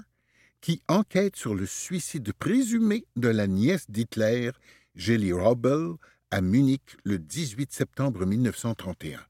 qui 0.61 0.83
enquête 0.89 1.37
sur 1.37 1.55
le 1.55 1.67
suicide 1.67 2.33
présumé 2.33 3.05
de 3.17 3.29
la 3.29 3.47
nièce 3.47 3.91
d'Hitler, 3.91 4.53
Jelly 4.95 5.33
Robel, 5.33 5.95
à 6.31 6.41
Munich 6.41 6.97
le 7.05 7.19
18 7.19 7.73
septembre 7.73 8.25
1931. 8.25 9.21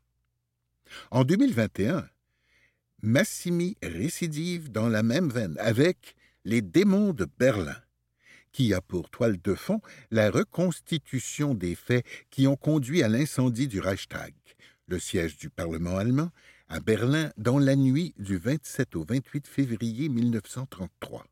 En 1.11 1.25
2021, 1.25 2.09
Massimi 3.03 3.77
récidive 3.83 4.71
dans 4.73 4.89
la 4.89 5.03
même 5.03 5.29
veine 5.29 5.57
avec 5.59 6.17
Les 6.45 6.63
démons 6.63 7.13
de 7.13 7.27
Berlin, 7.39 7.77
qui 8.53 8.73
a 8.73 8.81
pour 8.81 9.11
toile 9.11 9.41
de 9.41 9.55
fond 9.55 9.81
la 10.11 10.31
reconstitution 10.31 11.55
des 11.55 11.75
faits 11.75 12.07
qui 12.31 12.47
ont 12.47 12.57
conduit 12.57 13.03
à 13.03 13.09
l'incendie 13.09 13.69
du 13.69 13.81
Reichstag, 13.81 14.35
le 14.87 14.99
siège 14.99 15.37
du 15.37 15.51
Parlement 15.51 15.97
allemand, 15.97 16.31
à 16.69 16.81
Berlin 16.81 17.31
dans 17.37 17.59
la 17.59 17.77
nuit 17.77 18.15
du 18.19 18.37
27 18.39 18.97
au 18.97 19.05
28 19.05 19.47
février 19.47 20.09
1933. 20.09 21.27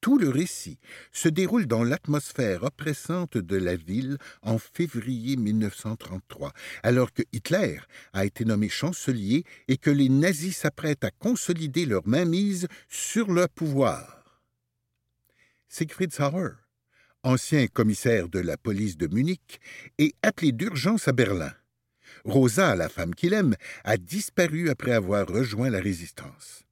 Tout 0.00 0.16
le 0.16 0.30
récit 0.30 0.78
se 1.12 1.28
déroule 1.28 1.66
dans 1.66 1.84
l'atmosphère 1.84 2.62
oppressante 2.62 3.36
de 3.36 3.56
la 3.56 3.76
ville 3.76 4.16
en 4.40 4.56
février 4.56 5.36
1933, 5.36 6.52
alors 6.82 7.12
que 7.12 7.22
Hitler 7.32 7.78
a 8.14 8.24
été 8.24 8.46
nommé 8.46 8.70
chancelier 8.70 9.44
et 9.68 9.76
que 9.76 9.90
les 9.90 10.08
nazis 10.08 10.56
s'apprêtent 10.56 11.04
à 11.04 11.10
consolider 11.10 11.84
leur 11.84 12.06
mainmise 12.06 12.66
sur 12.88 13.30
le 13.30 13.46
pouvoir. 13.46 14.42
Siegfried 15.68 16.12
Sauer, 16.12 16.52
ancien 17.22 17.66
commissaire 17.66 18.28
de 18.28 18.38
la 18.38 18.56
police 18.56 18.96
de 18.96 19.06
Munich, 19.06 19.60
est 19.98 20.14
appelé 20.22 20.52
d'urgence 20.52 21.08
à 21.08 21.12
Berlin. 21.12 21.52
Rosa, 22.24 22.74
la 22.74 22.88
femme 22.88 23.14
qu'il 23.14 23.34
aime, 23.34 23.54
a 23.84 23.98
disparu 23.98 24.70
après 24.70 24.92
avoir 24.92 25.26
rejoint 25.26 25.70
la 25.70 25.80
résistance. 25.80 26.64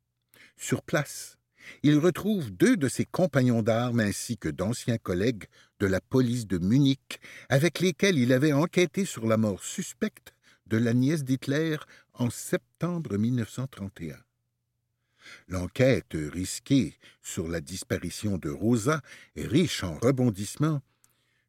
Sur 0.57 0.83
place, 0.83 1.38
il 1.83 1.99
retrouve 1.99 2.51
deux 2.51 2.77
de 2.77 2.89
ses 2.89 3.05
compagnons 3.05 3.63
d'armes 3.63 4.01
ainsi 4.01 4.37
que 4.37 4.49
d'anciens 4.49 4.99
collègues 4.99 5.45
de 5.81 5.87
la 5.87 6.01
police 6.01 6.47
de 6.47 6.59
Munich 6.59 7.21
avec 7.49 7.81
lesquels 7.81 8.19
il 8.19 8.33
avait 8.33 8.53
enquêté 8.53 9.05
sur 9.05 9.27
la 9.27 9.37
mort 9.37 9.63
suspecte 9.63 10.35
de 10.67 10.77
la 10.77 10.95
nièce 10.95 11.25
d'Hitler 11.25 11.77
en 12.15 12.31
septembre 12.31 13.17
1931. 13.17 14.17
L'enquête 15.49 16.15
risquée 16.15 16.97
sur 17.23 17.49
la 17.49 17.61
disparition 17.61 18.39
de 18.39 18.51
Rosa, 18.51 19.01
riche 19.37 19.85
en 19.85 19.99
rebondissements, 19.99 20.83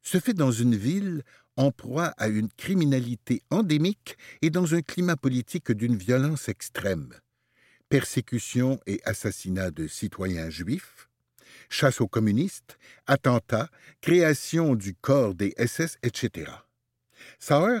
se 0.02 0.18
fait 0.18 0.34
dans 0.34 0.52
une 0.52 0.76
ville 0.76 1.22
en 1.56 1.70
proie 1.70 2.14
à 2.16 2.28
une 2.28 2.48
criminalité 2.48 3.42
endémique 3.50 4.16
et 4.42 4.50
dans 4.50 4.74
un 4.74 4.82
climat 4.82 5.16
politique 5.16 5.72
d'une 5.72 5.96
violence 5.96 6.48
extrême. 6.48 7.12
Persécution 7.90 8.78
et 8.86 9.00
assassinat 9.04 9.72
de 9.72 9.88
citoyens 9.88 10.48
juifs, 10.48 11.08
chasse 11.68 12.00
aux 12.00 12.06
communistes, 12.06 12.78
attentats, 13.08 13.68
création 14.00 14.76
du 14.76 14.94
corps 14.94 15.34
des 15.34 15.52
SS, 15.58 15.98
etc. 16.04 16.52
Sauer 17.40 17.80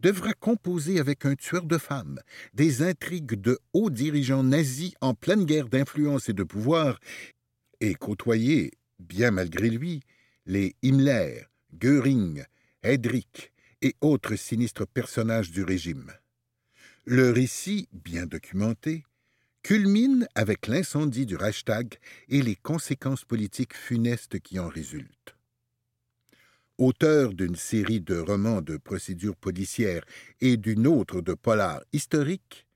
devra 0.00 0.34
composer 0.34 1.00
avec 1.00 1.24
un 1.24 1.34
tueur 1.34 1.64
de 1.64 1.78
femmes 1.78 2.20
des 2.52 2.82
intrigues 2.82 3.40
de 3.40 3.58
hauts 3.72 3.88
dirigeants 3.88 4.44
nazis 4.44 4.92
en 5.00 5.14
pleine 5.14 5.46
guerre 5.46 5.70
d'influence 5.70 6.28
et 6.28 6.34
de 6.34 6.42
pouvoir, 6.42 7.00
et 7.80 7.94
côtoyer, 7.94 8.72
bien 8.98 9.30
malgré 9.30 9.70
lui, 9.70 10.02
les 10.44 10.76
Himmler, 10.82 11.44
Göring, 11.72 12.44
Heydrich 12.82 13.50
et 13.80 13.94
autres 14.02 14.36
sinistres 14.36 14.86
personnages 14.86 15.52
du 15.52 15.64
régime. 15.64 16.12
Le 17.06 17.30
récit, 17.30 17.88
bien 17.92 18.26
documenté, 18.26 19.04
culmine 19.62 20.26
avec 20.34 20.66
l'incendie 20.66 21.26
du 21.26 21.36
Reichstag 21.36 21.94
et 22.28 22.42
les 22.42 22.56
conséquences 22.56 23.24
politiques 23.24 23.74
funestes 23.74 24.38
qui 24.40 24.58
en 24.58 24.68
résultent. 24.68 25.36
Auteur 26.78 27.34
d'une 27.34 27.56
série 27.56 28.00
de 28.00 28.16
romans 28.16 28.62
de 28.62 28.76
procédure 28.76 29.36
policière 29.36 30.04
et 30.40 30.56
d'une 30.56 30.86
autre 30.86 31.20
de 31.20 31.34
polar 31.34 31.82
historique, 31.92 32.66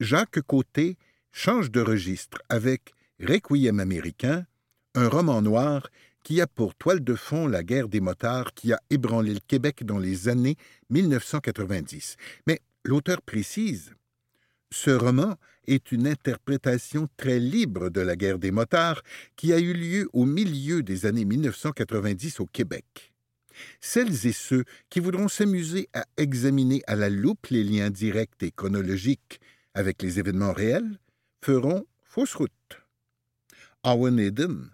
Jacques 0.00 0.40
Côté 0.40 0.96
change 1.32 1.70
de 1.70 1.80
registre 1.80 2.38
avec 2.48 2.94
Requiem 3.20 3.78
américain, 3.78 4.46
un 4.94 5.08
roman 5.08 5.42
noir 5.42 5.88
qui 6.24 6.40
a 6.40 6.46
pour 6.46 6.74
toile 6.74 7.04
de 7.04 7.14
fond 7.14 7.46
la 7.46 7.62
guerre 7.62 7.88
des 7.88 8.00
motards 8.00 8.54
qui 8.54 8.72
a 8.72 8.80
ébranlé 8.90 9.34
le 9.34 9.40
Québec 9.40 9.84
dans 9.84 9.98
les 9.98 10.28
années 10.28 10.56
1990. 10.90 12.16
Mais 12.46 12.60
l'auteur 12.84 13.22
précise 13.22 13.94
ce 14.72 14.90
roman 14.90 15.36
est 15.66 15.92
une 15.92 16.06
interprétation 16.06 17.08
très 17.16 17.38
libre 17.38 17.90
de 17.90 18.00
la 18.00 18.16
guerre 18.16 18.38
des 18.38 18.50
motards 18.50 19.02
qui 19.36 19.52
a 19.52 19.58
eu 19.58 19.72
lieu 19.72 20.08
au 20.12 20.24
milieu 20.24 20.82
des 20.82 21.06
années 21.06 21.24
1990 21.24 22.40
au 22.40 22.46
Québec. 22.46 23.12
Celles 23.80 24.26
et 24.26 24.32
ceux 24.32 24.64
qui 24.88 24.98
voudront 24.98 25.28
s'amuser 25.28 25.88
à 25.92 26.06
examiner 26.16 26.82
à 26.86 26.96
la 26.96 27.10
loupe 27.10 27.48
les 27.48 27.62
liens 27.62 27.90
directs 27.90 28.42
et 28.42 28.50
chronologiques 28.50 29.40
avec 29.74 30.02
les 30.02 30.18
événements 30.18 30.52
réels 30.52 30.98
feront 31.44 31.84
fausse 32.02 32.34
route. 32.34 32.50
Owen 33.84 34.18
Eden 34.18 34.70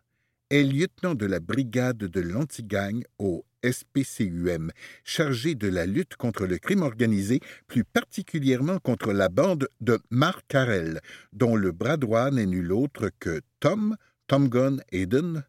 est 0.50 0.62
lieutenant 0.62 1.14
de 1.14 1.26
la 1.26 1.40
brigade 1.40 1.98
de 1.98 2.20
l'antigagne 2.20 3.02
au 3.18 3.44
SPCUM, 3.64 4.71
chargé 5.05 5.55
de 5.55 5.68
la 5.68 5.87
lutte 5.87 6.16
contre 6.16 6.47
le 6.47 6.59
crime 6.59 6.83
organisé, 6.83 7.40
plus 7.66 7.85
particulièrement 7.85 8.79
contre 8.79 9.12
la 9.12 9.29
bande 9.29 9.68
de 9.81 9.99
Mark 10.11 10.44
Carrel, 10.49 11.01
dont 11.33 11.57
le 11.57 11.73
bras 11.73 11.97
droit 11.97 12.31
n'est 12.31 12.47
nul 12.47 12.73
autre 12.73 13.11
que 13.18 13.40
Tom, 13.61 13.97
Tom 14.27 14.49
Gunn 14.49 14.83
Eden, 14.92 15.44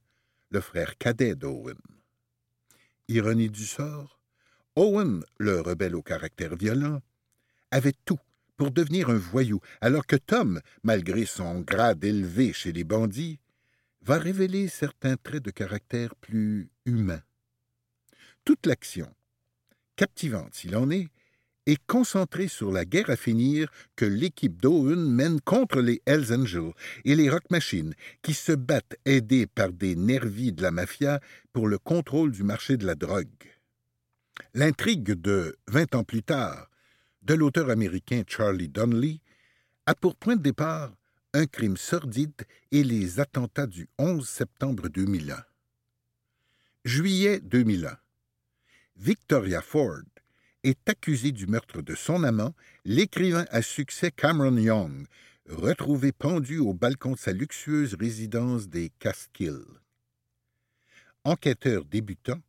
le 0.52 0.62
frère 0.62 0.98
cadet 0.98 1.36
d'Owen. 1.36 1.78
ironie 3.08 3.50
du 3.50 3.66
sort, 3.66 4.20
Owen, 4.76 5.24
le 5.38 5.62
rebelle 5.62 5.96
au 5.96 6.02
caractère 6.02 6.56
violent, 6.56 7.02
avait 7.72 7.96
tout 8.06 8.20
pour 8.58 8.72
devenir 8.72 9.10
un 9.10 9.18
voyou, 9.18 9.62
alors 9.80 10.06
que 10.06 10.16
Tom, 10.16 10.60
malgré 10.84 11.26
son 11.26 11.62
grade 11.62 12.04
élevé 12.04 12.52
chez 12.52 12.72
les 12.72 12.84
bandits, 12.84 13.40
va 14.02 14.18
révéler 14.18 14.68
certains 14.68 15.16
traits 15.16 15.44
de 15.44 15.52
caractère 15.52 16.16
plus 16.16 16.70
humains. 16.86 17.22
Toute 18.46 18.66
l'action, 18.66 19.14
captivante 19.96 20.54
s'il 20.54 20.76
en 20.76 20.90
est, 20.90 21.10
est 21.66 21.86
concentrée 21.86 22.48
sur 22.48 22.72
la 22.72 22.86
guerre 22.86 23.10
à 23.10 23.16
finir 23.16 23.72
que 23.96 24.06
l'équipe 24.06 24.60
d'Owen 24.60 25.12
mène 25.12 25.40
contre 25.42 25.82
les 25.82 26.02
Hells 26.06 26.34
Angels 26.34 26.74
et 27.06 27.16
les 27.16 27.30
Rock 27.30 27.44
Machines, 27.52 27.94
qui 28.22 28.34
se 28.34 28.52
battent 28.52 28.98
aidés 29.06 29.46
par 29.46 29.72
des 29.72 29.96
nervis 29.96 30.52
de 30.52 30.64
la 30.64 30.72
mafia 30.72 31.20
pour 31.54 31.68
le 31.68 31.78
contrôle 31.78 32.32
du 32.32 32.44
marché 32.44 32.78
de 32.78 32.88
la 32.88 32.96
drogue. 32.96 33.28
L'intrigue 34.54 35.12
de 35.12 35.58
Vingt 35.68 35.94
ans 35.94 36.04
plus 36.04 36.24
tard 36.24 36.70
de 37.22 37.34
l'auteur 37.34 37.70
américain 37.70 38.24
Charlie 38.26 38.70
Donnelly 38.70 39.22
a 39.86 39.94
pour 39.94 40.16
point 40.16 40.36
de 40.36 40.42
départ 40.42 40.92
un 41.34 41.46
crime 41.46 41.78
sordide 41.78 42.42
et 42.72 42.84
les 42.84 43.20
attentats 43.20 43.68
du 43.68 43.88
11 44.00 44.28
septembre 44.28 44.88
2001. 44.88 45.44
Juillet 46.86 47.40
2001. 47.42 47.98
Victoria 49.00 49.62
Ford 49.62 50.04
est 50.64 50.90
accusée 50.90 51.32
du 51.32 51.48
meurtre 51.48 51.82
de 51.82 51.96
son 51.96 52.26
amant, 52.26 52.54
l'écrivain 52.84 53.46
à 53.50 53.62
succès 53.62 54.12
Cameron 54.12 54.58
Young, 54.58 55.06
retrouvé 55.48 56.12
pendu 56.12 56.58
au 56.58 56.74
balcon 56.74 57.14
de 57.14 57.18
sa 57.18 57.32
luxueuse 57.32 57.96
résidence 57.98 58.68
des 58.68 58.92
Catskills. 59.00 59.64
Enquêteur 61.24 61.86
débutant, 61.86 62.42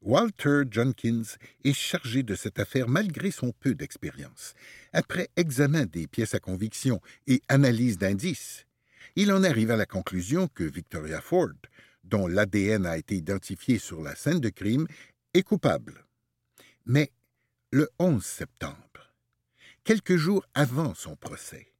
Walter 0.00 0.62
Jenkins 0.70 1.24
est 1.64 1.72
chargé 1.72 2.22
de 2.22 2.36
cette 2.36 2.60
affaire 2.60 2.88
malgré 2.88 3.32
son 3.32 3.50
peu 3.50 3.74
d'expérience. 3.74 4.54
Après 4.92 5.28
examen 5.34 5.86
des 5.86 6.06
pièces 6.06 6.36
à 6.36 6.38
conviction 6.38 7.00
et 7.26 7.42
analyse 7.48 7.98
d'indices, 7.98 8.64
il 9.16 9.32
en 9.32 9.42
arrive 9.42 9.72
à 9.72 9.76
la 9.76 9.86
conclusion 9.86 10.46
que 10.46 10.62
Victoria 10.62 11.20
Ford, 11.20 11.48
dont 12.04 12.28
l'ADN 12.28 12.86
a 12.86 12.98
été 12.98 13.16
identifié 13.16 13.78
sur 13.78 14.02
la 14.02 14.14
scène 14.14 14.40
de 14.40 14.50
crime, 14.50 14.86
coupable. 15.42 16.06
Mais 16.86 17.10
le 17.72 17.90
11 17.98 18.24
septembre, 18.24 19.12
quelques 19.82 20.16
jours 20.16 20.46
avant 20.54 20.94
son 20.94 21.16
procès, 21.16 21.72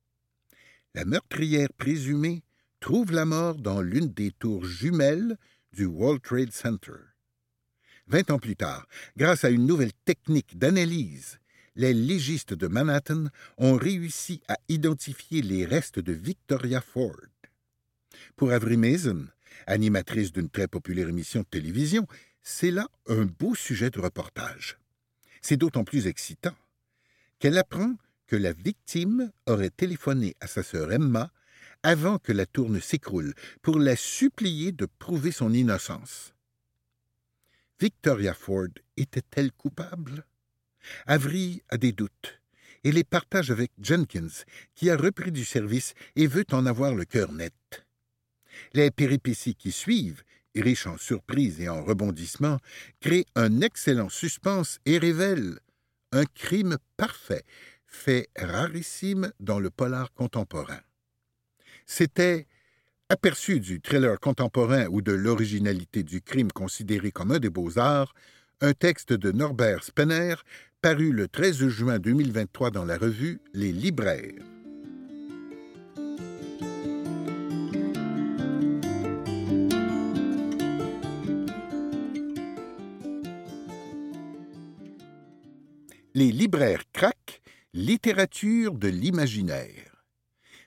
la 0.95 1.05
meurtrière 1.05 1.73
présumée 1.77 2.43
trouve 2.81 3.13
la 3.13 3.25
mort 3.25 3.57
dans 3.57 3.81
l'une 3.81 4.13
des 4.13 4.31
tours 4.31 4.65
jumelles 4.65 5.37
du 5.73 5.87
World 5.87 6.23
Trade 6.23 6.53
Center. 6.53 6.93
Vingt 8.07 8.31
ans 8.31 8.39
plus 8.39 8.57
tard, 8.57 8.87
grâce 9.17 9.45
à 9.45 9.51
une 9.51 9.67
nouvelle 9.67 9.95
technique 10.05 10.59
d'analyse, 10.59 11.39
les 11.77 11.95
légistes 11.95 12.55
de 12.55 12.67
Manhattan 12.67 13.27
ont 13.59 13.77
réussi 13.77 14.43
à 14.49 14.59
identifier 14.69 15.43
les 15.43 15.65
restes 15.65 15.99
de 15.99 16.13
Victoria 16.13 16.81
Ford. 16.81 17.17
Pour 18.37 18.53
Avery 18.53 18.77
Mason, 18.77 19.27
animatrice 19.67 20.33
d'une 20.33 20.51
très 20.51 20.69
populaire 20.69 21.09
émission 21.09 21.41
de 21.41 21.47
télévision, 21.47 22.07
c'est 22.45 22.71
là 22.71 22.89
un 23.09 23.25
beau 23.25 23.55
sujet 23.55 23.91
de 23.91 23.99
reportage. 23.99 24.79
C'est 25.41 25.57
d'autant 25.57 25.85
plus 25.85 26.07
excitant 26.07 26.55
qu'elle 27.39 27.59
apprend 27.59 27.97
que 28.27 28.37
la 28.37 28.53
victime 28.53 29.33
aurait 29.47 29.71
téléphoné 29.71 30.37
à 30.41 30.47
sa 30.47 30.63
sœur 30.63 30.93
Emma 30.93 31.33
avant 31.83 32.19
que 32.19 32.33
la 32.33 32.47
tour 32.47 32.71
ne 32.71 32.81
s'écroule 32.81 33.35
pour 33.61 33.79
la 33.79 33.97
supplier 33.97 34.73
de 34.73 34.87
prouver 34.99 35.33
son 35.33 35.53
innocence. 35.53 36.35
Victoria 37.81 38.35
Ford 38.35 38.69
était-elle 38.97 39.53
coupable? 39.53 40.25
Avery 41.07 41.63
a 41.71 41.77
des 41.77 41.93
doutes 41.93 42.41
et 42.85 42.93
les 42.93 43.05
partage 43.05 43.51
avec 43.51 43.73
Jenkins, 43.81 44.45
qui 44.75 44.91
a 44.91 44.97
repris 44.97 45.33
du 45.33 45.45
service 45.45 45.95
et 46.17 46.27
veut 46.27 46.45
en 46.53 46.67
avoir 46.67 46.95
le 46.95 47.07
cœur 47.07 47.33
net. 47.33 47.87
Les 48.75 48.91
péripéties 48.91 49.55
qui 49.55 49.73
suivent, 49.73 50.23
riches 50.57 50.87
en 50.87 50.97
surprises 50.97 51.61
et 51.61 51.69
en 51.69 51.85
rebondissements, 51.85 52.59
créent 53.01 53.27
un 53.35 53.61
excellent 53.61 54.09
suspense 54.09 54.79
et 54.87 54.99
révèlent 54.99 55.59
un 56.13 56.25
crime 56.25 56.77
parfait, 56.97 57.45
fait 57.87 58.29
rarissime 58.37 59.33
dans 59.41 59.59
le 59.59 59.71
polar 59.71 60.13
contemporain. 60.13 60.81
C'était 61.87 62.47
Aperçu 63.11 63.61
du 63.61 63.83
thriller 63.83 64.19
contemporain 64.19 64.87
ou 64.87 65.03
de 65.03 65.13
l'originalité 65.13 66.03
du 66.03 66.23
crime 66.23 66.51
considéré 66.51 67.11
comme 67.11 67.33
un 67.33 67.39
des 67.39 67.51
beaux-arts, 67.51 68.15
un 68.63 68.73
texte 68.73 69.13
de 69.13 69.31
Norbert 69.31 69.85
Spener 69.85 70.37
paru 70.81 71.13
le 71.13 71.29
13 71.29 71.69
juin 71.69 71.99
2023 71.99 72.71
dans 72.71 72.85
la 72.87 72.97
revue 72.97 73.41
Les 73.53 73.73
Libraires. 73.73 74.54
Les 86.15 86.31
libraires 86.33 86.85
craquent, 86.93 87.43
littérature 87.73 88.75
de 88.75 88.89
l'imaginaire 88.89 89.95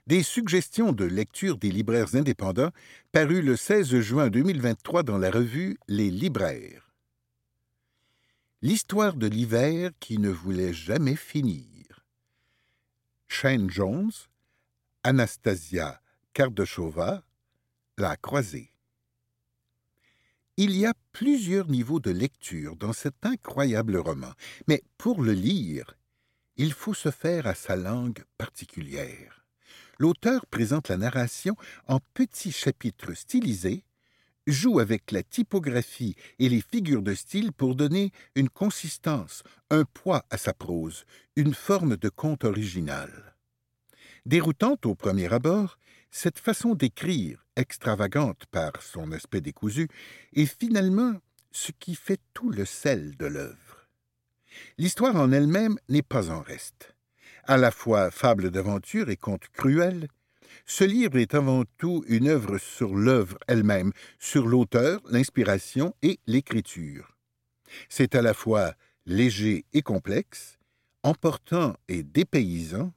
des 0.07 0.23
suggestions 0.23 0.93
de 0.93 1.03
lecture 1.03 1.57
des 1.57 1.69
libraires 1.69 2.15
indépendants 2.15 2.71
paru 3.11 3.41
le 3.41 3.57
16 3.57 3.99
juin 3.99 4.29
2023 4.29 5.03
dans 5.03 5.17
la 5.17 5.29
revue 5.29 5.77
Les 5.89 6.09
Libraires. 6.09 6.93
L'histoire 8.61 9.15
de 9.15 9.27
l'hiver 9.27 9.91
qui 9.99 10.17
ne 10.17 10.29
voulait 10.29 10.73
jamais 10.73 11.17
finir. 11.17 12.05
Shane 13.27 13.69
Jones, 13.69 14.13
Anastasia 15.03 16.01
Kardashova, 16.33 17.23
La 17.97 18.15
Croisée. 18.15 18.71
Il 20.57 20.75
y 20.75 20.85
a 20.85 20.93
plusieurs 21.11 21.67
niveaux 21.67 21.99
de 21.99 22.11
lecture 22.11 22.75
dans 22.75 22.93
cet 22.93 23.25
incroyable 23.25 23.97
roman, 23.97 24.33
mais 24.67 24.83
pour 24.97 25.21
le 25.21 25.33
lire, 25.33 25.97
il 26.55 26.73
faut 26.73 26.95
se 26.95 27.11
faire 27.11 27.47
à 27.47 27.53
sa 27.53 27.75
langue 27.75 28.23
particulière 28.37 29.37
l'auteur 29.99 30.45
présente 30.45 30.89
la 30.89 30.97
narration 30.97 31.55
en 31.87 31.99
petits 32.13 32.51
chapitres 32.51 33.13
stylisés, 33.13 33.83
joue 34.45 34.79
avec 34.79 35.11
la 35.11 35.23
typographie 35.23 36.15
et 36.39 36.47
les 36.47 36.61
figures 36.61 37.01
de 37.01 37.13
style 37.13 37.51
pour 37.51 37.75
donner 37.75 38.11
une 38.35 38.49
consistance, 38.49 39.43
un 39.69 39.83
poids 39.83 40.23
à 40.29 40.37
sa 40.37 40.53
prose, 40.53 41.05
une 41.35 41.53
forme 41.53 41.97
de 41.97 42.09
conte 42.09 42.45
original. 42.45 43.35
Déroutante 44.25 44.85
au 44.85 44.95
premier 44.95 45.31
abord, 45.33 45.77
cette 46.11 46.39
façon 46.39 46.75
d'écrire, 46.75 47.45
extravagante 47.55 48.45
par 48.51 48.81
son 48.81 49.11
aspect 49.11 49.41
décousu, 49.41 49.87
est 50.33 50.45
finalement 50.45 51.15
ce 51.51 51.71
qui 51.71 51.95
fait 51.95 52.19
tout 52.33 52.49
le 52.49 52.65
sel 52.65 53.15
de 53.17 53.25
l'œuvre. 53.25 53.87
L'histoire 54.77 55.15
en 55.15 55.31
elle-même 55.31 55.77
n'est 55.89 56.01
pas 56.01 56.29
en 56.29 56.41
reste 56.41 56.93
à 57.47 57.57
la 57.57 57.71
fois 57.71 58.11
fable 58.11 58.51
d'aventure 58.51 59.09
et 59.09 59.15
conte 59.15 59.47
cruel, 59.53 60.07
ce 60.65 60.83
livre 60.83 61.17
est 61.17 61.33
avant 61.33 61.63
tout 61.77 62.03
une 62.07 62.27
œuvre 62.27 62.57
sur 62.57 62.93
l'œuvre 62.93 63.37
elle-même, 63.47 63.93
sur 64.19 64.47
l'auteur, 64.47 65.01
l'inspiration 65.09 65.95
et 66.01 66.19
l'écriture. 66.27 67.15
C'est 67.89 68.15
à 68.15 68.21
la 68.21 68.33
fois 68.33 68.73
léger 69.05 69.65
et 69.73 69.81
complexe, 69.81 70.59
emportant 71.03 71.75
et 71.87 72.03
dépaysant, 72.03 72.91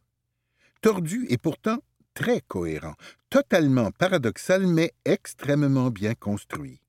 tordu 0.81 1.27
et 1.29 1.39
pourtant 1.39 1.79
très 2.21 2.43
cohérent, 2.43 2.97
totalement 3.31 3.91
paradoxal 3.93 4.67
mais 4.67 4.93
extrêmement 5.07 5.91
bien 5.91 6.15
construit. 6.15 6.83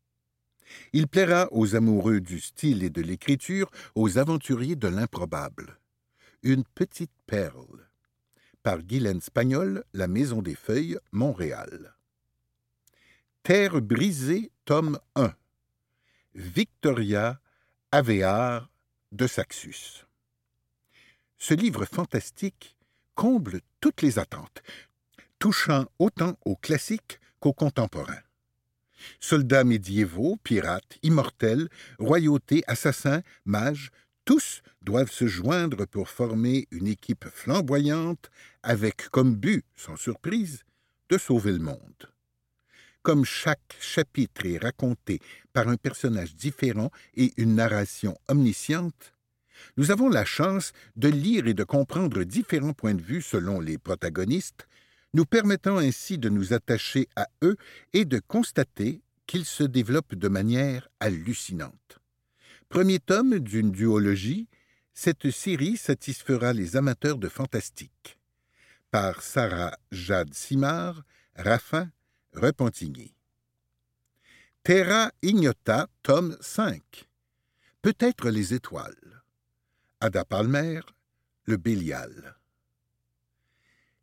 Il 0.91 1.07
plaira 1.07 1.47
aux 1.51 1.73
amoureux 1.73 2.19
du 2.19 2.41
style 2.41 2.83
et 2.83 2.89
de 2.89 3.01
l'écriture, 3.01 3.71
aux 3.95 4.17
aventuriers 4.17 4.75
de 4.75 4.89
l'improbable. 4.89 5.79
Une 6.43 6.65
petite 6.65 7.13
perle. 7.27 7.87
Par 8.61 8.79
Guylaine 8.79 9.21
Spagnol, 9.21 9.85
La 9.93 10.09
Maison 10.09 10.41
des 10.41 10.55
Feuilles, 10.55 10.97
Montréal. 11.13 11.95
Terre 13.41 13.81
brisée, 13.81 14.51
tome 14.65 14.99
1. 15.15 15.33
Victoria 16.35 17.39
Avear 17.93 18.69
de 19.13 19.27
Saxus. 19.27 20.05
Ce 21.37 21.53
livre 21.53 21.85
fantastique 21.85 22.75
comble 23.15 23.61
toutes 23.79 24.01
les 24.01 24.19
attentes, 24.19 24.61
touchant 25.41 25.87
autant 25.97 26.37
aux 26.45 26.55
classiques 26.55 27.19
qu'aux 27.39 27.51
contemporains. 27.51 28.21
Soldats 29.19 29.63
médiévaux, 29.63 30.37
pirates, 30.43 30.99
immortels, 31.01 31.67
royautés, 31.97 32.63
assassins, 32.67 33.23
mages, 33.43 33.89
tous 34.23 34.61
doivent 34.83 35.11
se 35.11 35.25
joindre 35.25 35.87
pour 35.87 36.09
former 36.09 36.67
une 36.69 36.85
équipe 36.85 37.25
flamboyante 37.33 38.29
avec 38.61 39.09
comme 39.09 39.35
but, 39.35 39.65
sans 39.75 39.95
surprise, 39.95 40.63
de 41.09 41.17
sauver 41.17 41.53
le 41.53 41.59
monde. 41.59 42.05
comme 43.01 43.25
chaque 43.25 43.75
chapitre 43.79 44.45
est 44.45 44.59
raconté 44.59 45.19
par 45.53 45.67
un 45.67 45.75
personnage 45.75 46.35
différent 46.35 46.91
et 47.15 47.33
une 47.37 47.55
narration 47.55 48.15
omnisciente, 48.27 49.13
nous 49.75 49.89
avons 49.89 50.07
la 50.07 50.23
chance 50.23 50.71
de 50.95 51.07
lire 51.07 51.47
et 51.47 51.55
de 51.55 51.63
comprendre 51.63 52.23
différents 52.23 52.73
points 52.73 52.93
de 52.93 53.01
vue 53.01 53.23
selon 53.23 53.59
les 53.59 53.79
protagonistes, 53.79 54.67
nous 55.13 55.25
permettant 55.25 55.77
ainsi 55.77 56.17
de 56.17 56.29
nous 56.29 56.53
attacher 56.53 57.07
à 57.15 57.27
eux 57.43 57.57
et 57.93 58.05
de 58.05 58.19
constater 58.19 59.01
qu'ils 59.27 59.45
se 59.45 59.63
développent 59.63 60.15
de 60.15 60.27
manière 60.27 60.89
hallucinante. 60.99 61.99
Premier 62.69 62.99
tome 62.99 63.39
d'une 63.39 63.71
duologie, 63.71 64.47
cette 64.93 65.31
série 65.31 65.77
satisfera 65.77 66.53
les 66.53 66.75
amateurs 66.77 67.17
de 67.17 67.27
fantastique. 67.27 68.17
Par 68.91 69.21
Sarah 69.21 69.77
Jade 69.91 70.33
Simard, 70.33 71.03
Raffin, 71.35 71.91
Repentigny. 72.33 73.13
Terra 74.63 75.11
Ignota, 75.21 75.87
tome 76.03 76.37
5. 76.39 77.09
Peut-être 77.81 78.29
les 78.29 78.53
étoiles. 78.53 79.23
Ada 79.99 80.23
Palmer, 80.23 80.81
Le 81.45 81.57
Bélial. 81.57 82.40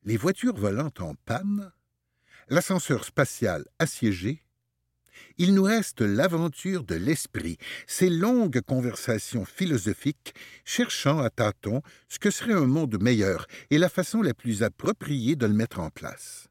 Les 0.08 0.16
voitures 0.16 0.56
volantes 0.56 1.02
en 1.02 1.14
panne, 1.26 1.70
l'ascenseur 2.48 3.04
spatial 3.04 3.66
assiégé, 3.78 4.42
il 5.36 5.52
nous 5.52 5.64
reste 5.64 6.00
l'aventure 6.00 6.82
de 6.82 6.94
l'esprit, 6.94 7.58
ces 7.86 8.08
longues 8.08 8.62
conversations 8.62 9.44
philosophiques 9.44 10.32
cherchant 10.64 11.18
à 11.18 11.28
tâtons 11.28 11.82
ce 12.08 12.18
que 12.18 12.30
serait 12.30 12.54
un 12.54 12.64
monde 12.64 12.98
meilleur 13.02 13.46
et 13.68 13.76
la 13.76 13.90
façon 13.90 14.22
la 14.22 14.32
plus 14.32 14.62
appropriée 14.62 15.36
de 15.36 15.44
le 15.44 15.52
mettre 15.52 15.78
en 15.78 15.90
place. 15.90 16.48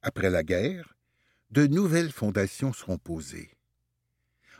Après 0.00 0.30
la 0.30 0.42
guerre, 0.42 0.96
de 1.50 1.66
nouvelles 1.66 2.12
fondations 2.12 2.72
seront 2.72 2.96
posées. 2.96 3.58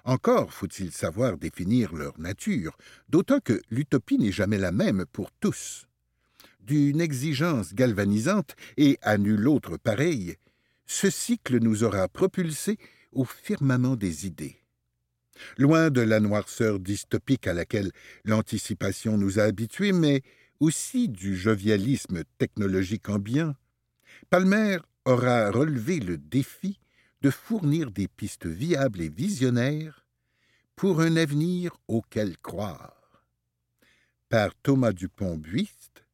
Encore 0.05 0.53
faut-il 0.53 0.93
savoir 0.93 1.39
définir 1.39 1.95
leur 1.95 2.21
nature, 2.21 2.77
d'autant 3.09 3.41
que 3.41 3.63
l'utopie 3.71 4.19
n'est 4.19 4.31
jamais 4.31 4.59
la 4.59 4.73
même 4.73 5.07
pour 5.07 5.33
tous. 5.33 5.88
D'une 6.69 7.01
exigence 7.01 7.73
galvanisante 7.73 8.55
et 8.77 8.99
à 9.01 9.17
nul 9.17 9.49
autre 9.49 9.79
pareille, 9.79 10.37
ce 10.85 11.09
cycle 11.09 11.61
nous 11.61 11.83
aura 11.83 12.09
propulsés 12.09 12.77
au 13.13 13.25
firmament 13.25 13.97
des 13.97 14.27
idées. 14.27 14.59
Loin 15.57 15.89
de 15.89 16.03
la 16.03 16.21
noirceur 16.21 16.79
dystopique 16.79 17.47
à 17.47 17.55
laquelle 17.55 17.91
l'anticipation 18.27 19.17
nous 19.17 19.39
a 19.39 19.45
habitués, 19.45 19.93
mais 19.93 20.21
aussi 20.61 21.09
du 21.09 21.39
jovialisme 21.39 22.23
technologique 22.37 23.09
ambiant, 23.09 23.55
Palmer 24.29 24.77
aura 25.07 25.51
relevé 25.51 26.01
le 26.01 26.19
défi 26.19 26.81
de 27.23 27.31
fournir 27.31 27.91
des 27.91 28.09
pistes 28.09 28.47
viables 28.47 29.01
et 29.01 29.09
visionnaires 29.09 30.05
pour 30.77 31.01
un 31.01 31.17
avenir 31.17 31.79
auquel 31.89 32.37
croire. 32.37 33.25
Par 34.29 34.55
Thomas 34.63 34.93
Dupont-Buiste, 34.93 36.05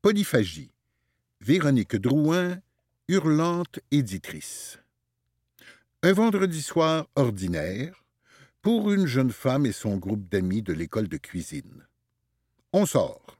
Polyphagie. 0.00 0.70
Véronique 1.40 1.96
Drouin, 1.96 2.60
hurlante 3.08 3.80
éditrice. 3.90 4.78
Un 6.04 6.12
vendredi 6.12 6.62
soir 6.62 7.08
ordinaire 7.16 8.04
pour 8.62 8.92
une 8.92 9.06
jeune 9.06 9.32
femme 9.32 9.66
et 9.66 9.72
son 9.72 9.96
groupe 9.96 10.28
d'amis 10.28 10.62
de 10.62 10.72
l'école 10.72 11.08
de 11.08 11.16
cuisine. 11.16 11.84
On 12.72 12.86
sort. 12.86 13.38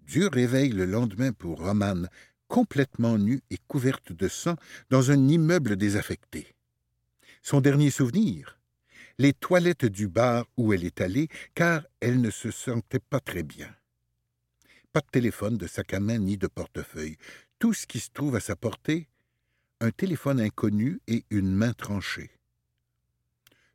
Dieu 0.00 0.26
réveille 0.26 0.72
le 0.72 0.84
lendemain 0.84 1.32
pour 1.32 1.60
Romane, 1.60 2.08
complètement 2.48 3.16
nue 3.16 3.42
et 3.50 3.58
couverte 3.68 4.12
de 4.12 4.26
sang, 4.26 4.56
dans 4.90 5.12
un 5.12 5.28
immeuble 5.28 5.76
désaffecté. 5.76 6.56
Son 7.42 7.60
dernier 7.60 7.90
souvenir 7.90 8.58
les 9.22 9.32
toilettes 9.32 9.84
du 9.84 10.08
bar 10.08 10.46
où 10.56 10.72
elle 10.72 10.84
est 10.84 11.00
allée, 11.00 11.28
car 11.54 11.84
elle 12.00 12.20
ne 12.20 12.30
se 12.30 12.50
sentait 12.50 12.98
pas 12.98 13.20
très 13.20 13.44
bien. 13.44 13.72
Pas 14.92 14.98
de 14.98 15.06
téléphone, 15.12 15.56
de 15.56 15.68
sac 15.68 15.94
à 15.94 16.00
main 16.00 16.18
ni 16.18 16.36
de 16.36 16.48
portefeuille. 16.48 17.16
Tout 17.60 17.72
ce 17.72 17.86
qui 17.86 18.00
se 18.00 18.10
trouve 18.10 18.34
à 18.34 18.40
sa 18.40 18.56
portée, 18.56 19.06
un 19.80 19.92
téléphone 19.92 20.40
inconnu 20.40 21.00
et 21.06 21.24
une 21.30 21.52
main 21.54 21.72
tranchée. 21.72 22.32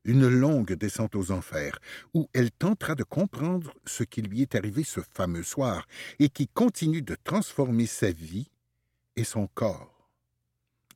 Une 0.03 0.27
longue 0.27 0.73
descente 0.73 1.15
aux 1.15 1.31
enfers, 1.31 1.79
où 2.13 2.27
elle 2.33 2.51
tentera 2.51 2.95
de 2.95 3.05
comprendre 3.05 3.73
ce 3.85 4.03
qui 4.03 4.21
lui 4.21 4.41
est 4.41 4.55
arrivé 4.55 4.83
ce 4.83 4.99
fameux 4.99 5.43
soir 5.43 5.87
et 6.19 6.27
qui 6.27 6.49
continue 6.49 7.01
de 7.01 7.15
transformer 7.23 7.85
sa 7.85 8.11
vie 8.11 8.49
et 9.15 9.23
son 9.23 9.47
corps. 9.47 10.11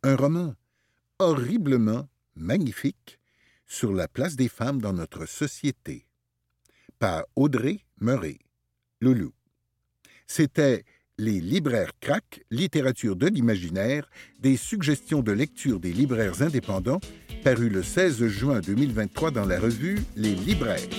Un 0.04 0.18
roman 0.18 0.56
horriblement 1.20 2.10
magnifique 2.36 3.21
sur 3.72 3.94
la 3.94 4.10
place 4.10 4.36
des 4.36 4.50
femmes 4.50 4.82
dans 4.82 4.92
notre 4.92 5.26
société. 5.26 6.06
Par 7.00 7.24
Audrey 7.38 7.80
Murray. 8.02 8.38
Loulou. 9.00 9.32
C'était 10.28 10.84
Les 11.18 11.40
libraires 11.40 11.94
crack, 12.02 12.44
littérature 12.52 13.16
de 13.16 13.28
l'imaginaire, 13.28 14.10
des 14.40 14.58
suggestions 14.58 15.22
de 15.22 15.32
lecture 15.32 15.80
des 15.80 15.94
libraires 15.94 16.42
indépendants, 16.42 17.00
paru 17.46 17.70
le 17.70 17.82
16 17.82 18.28
juin 18.28 18.60
2023 18.60 19.32
dans 19.32 19.46
la 19.46 19.60
revue 19.60 20.00
Les 20.18 20.36
libraires. 20.36 20.90